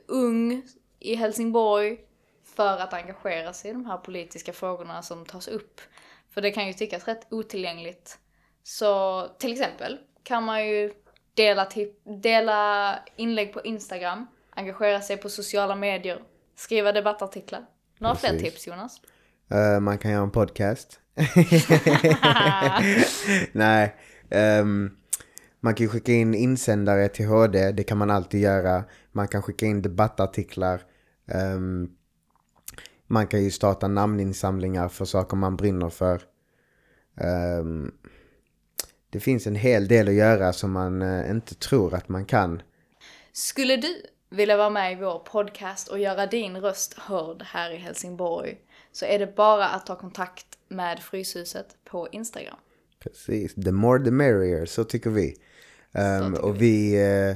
ung 0.08 0.62
i 1.00 1.16
Helsingborg 1.16 1.98
för 2.56 2.78
att 2.78 2.94
engagera 2.94 3.54
sig 3.54 3.72
i 3.72 3.74
de 3.74 3.86
här 3.86 3.98
politiska 3.98 4.54
frågorna 4.54 5.02
som 5.02 5.26
tas 5.26 5.48
upp. 5.48 5.82
För 6.30 6.42
det 6.42 6.52
kan 6.52 6.68
ju 6.68 6.74
tyckas 6.74 7.08
rätt 7.08 7.28
otillgängligt. 7.30 8.18
Så 8.64 9.22
till 9.40 9.52
exempel 9.52 9.98
kan 10.24 10.44
man 10.44 10.68
ju 10.68 10.94
dela, 11.34 11.68
dela 12.24 12.96
inlägg 13.16 13.54
på 13.54 13.62
Instagram, 13.62 14.28
engagera 14.50 15.02
sig 15.02 15.18
på 15.18 15.30
sociala 15.30 15.76
medier, 15.76 16.20
skriva 16.56 16.92
debattartiklar. 16.92 17.66
Några 18.00 18.16
fler 18.16 18.30
Precis. 18.30 18.54
tips 18.54 18.68
Jonas? 18.68 19.02
Eh, 19.52 19.80
man 19.80 19.98
kan 19.98 20.12
göra 20.12 20.24
en 20.24 20.32
podcast. 20.32 21.00
Nej. 23.52 23.96
ehm, 24.30 24.98
man 25.60 25.76
kan 25.76 25.88
skicka 25.88 26.12
in 26.12 26.36
insändare 26.36 27.08
till 27.08 27.26
HD, 27.26 27.72
det 27.72 27.84
kan 27.84 27.98
man 27.98 28.12
alltid 28.12 28.42
göra. 28.42 28.84
Man 29.16 29.28
kan 29.28 29.42
skicka 29.42 29.66
in 29.66 29.82
debattartiklar. 29.82 30.82
Ehm, 31.28 31.90
man 33.08 33.28
kan 33.28 33.44
ju 33.44 33.52
starta 33.52 33.88
namninsamlingar 33.88 34.90
för 34.90 35.06
saker 35.06 35.38
man 35.38 35.56
brinner 35.56 35.90
för. 35.90 36.22
Ehm, 37.18 37.92
det 39.10 39.20
finns 39.20 39.48
en 39.48 39.56
hel 39.56 39.88
del 39.88 40.08
att 40.08 40.14
göra 40.14 40.54
som 40.54 40.72
man 40.72 41.02
eh, 41.02 41.30
inte 41.30 41.56
tror 41.56 41.94
att 41.94 42.10
man 42.10 42.26
kan. 42.26 42.62
Skulle 43.34 43.78
du 43.78 44.06
vilja 44.30 44.58
vara 44.58 44.70
med 44.70 44.92
i 44.92 44.96
vår 44.96 45.20
podcast 45.20 45.88
och 45.88 46.00
göra 46.00 46.26
din 46.26 46.58
röst 46.58 46.94
hörd 46.94 47.44
här 47.46 47.72
i 47.72 47.78
Helsingborg 47.78 48.58
så 48.92 49.06
är 49.06 49.20
det 49.20 49.36
bara 49.36 49.66
att 49.66 49.86
ta 49.86 49.96
kontakt 49.96 50.48
med 50.68 51.00
Fryshuset 51.00 51.68
på 51.86 52.08
Instagram. 52.12 52.58
Precis, 53.00 53.56
the 53.56 53.72
more 53.72 54.06
the 54.06 54.12
merrier, 54.12 54.66
så 54.66 54.84
tycker 54.84 55.10
vi. 55.10 55.36
Ehm, 55.92 56.34
tycker 56.34 56.46
och 56.46 56.62
vi, 56.62 57.04
eh, 57.04 57.36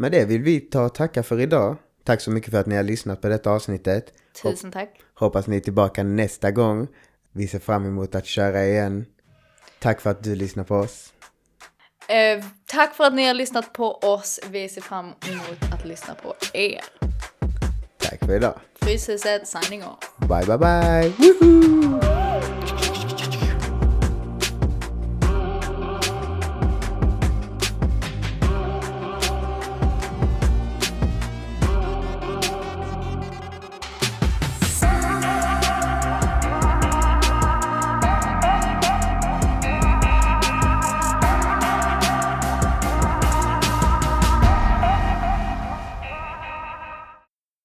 med 0.00 0.12
det 0.12 0.24
vill 0.24 0.42
vi 0.42 0.60
ta 0.60 0.84
och 0.84 0.94
tacka 0.94 1.22
för 1.22 1.40
idag. 1.40 1.76
Tack 2.04 2.20
så 2.20 2.30
mycket 2.30 2.50
för 2.50 2.60
att 2.60 2.66
ni 2.66 2.76
har 2.76 2.82
lyssnat 2.82 3.20
på 3.20 3.28
detta 3.28 3.50
avsnittet. 3.50 4.12
Tusen 4.42 4.72
tack. 4.72 5.00
Hoppas 5.14 5.46
ni 5.46 5.56
är 5.56 5.60
tillbaka 5.60 6.02
nästa 6.02 6.50
gång. 6.50 6.88
Vi 7.32 7.48
ser 7.48 7.58
fram 7.58 7.86
emot 7.86 8.14
att 8.14 8.26
köra 8.26 8.66
igen. 8.66 9.06
Tack 9.78 10.00
för 10.00 10.10
att 10.10 10.24
du 10.24 10.34
lyssnar 10.34 10.64
på 10.64 10.76
oss. 10.76 11.12
Eh, 12.08 12.44
tack 12.66 12.94
för 12.94 13.04
att 13.04 13.14
ni 13.14 13.26
har 13.26 13.34
lyssnat 13.34 13.72
på 13.72 13.92
oss. 13.94 14.40
Vi 14.50 14.68
ser 14.68 14.80
fram 14.80 15.06
emot 15.06 15.72
att 15.72 15.86
lyssna 15.86 16.14
på 16.14 16.34
er. 16.52 16.80
Tack 17.98 18.18
för 18.24 18.36
idag. 18.36 18.60
Fryshuset 18.82 19.48
signing 19.48 19.84
off. 19.84 20.28
Bye 20.28 20.46
bye 20.46 20.58
bye! 20.58 21.12
Woohoo! 21.18 22.79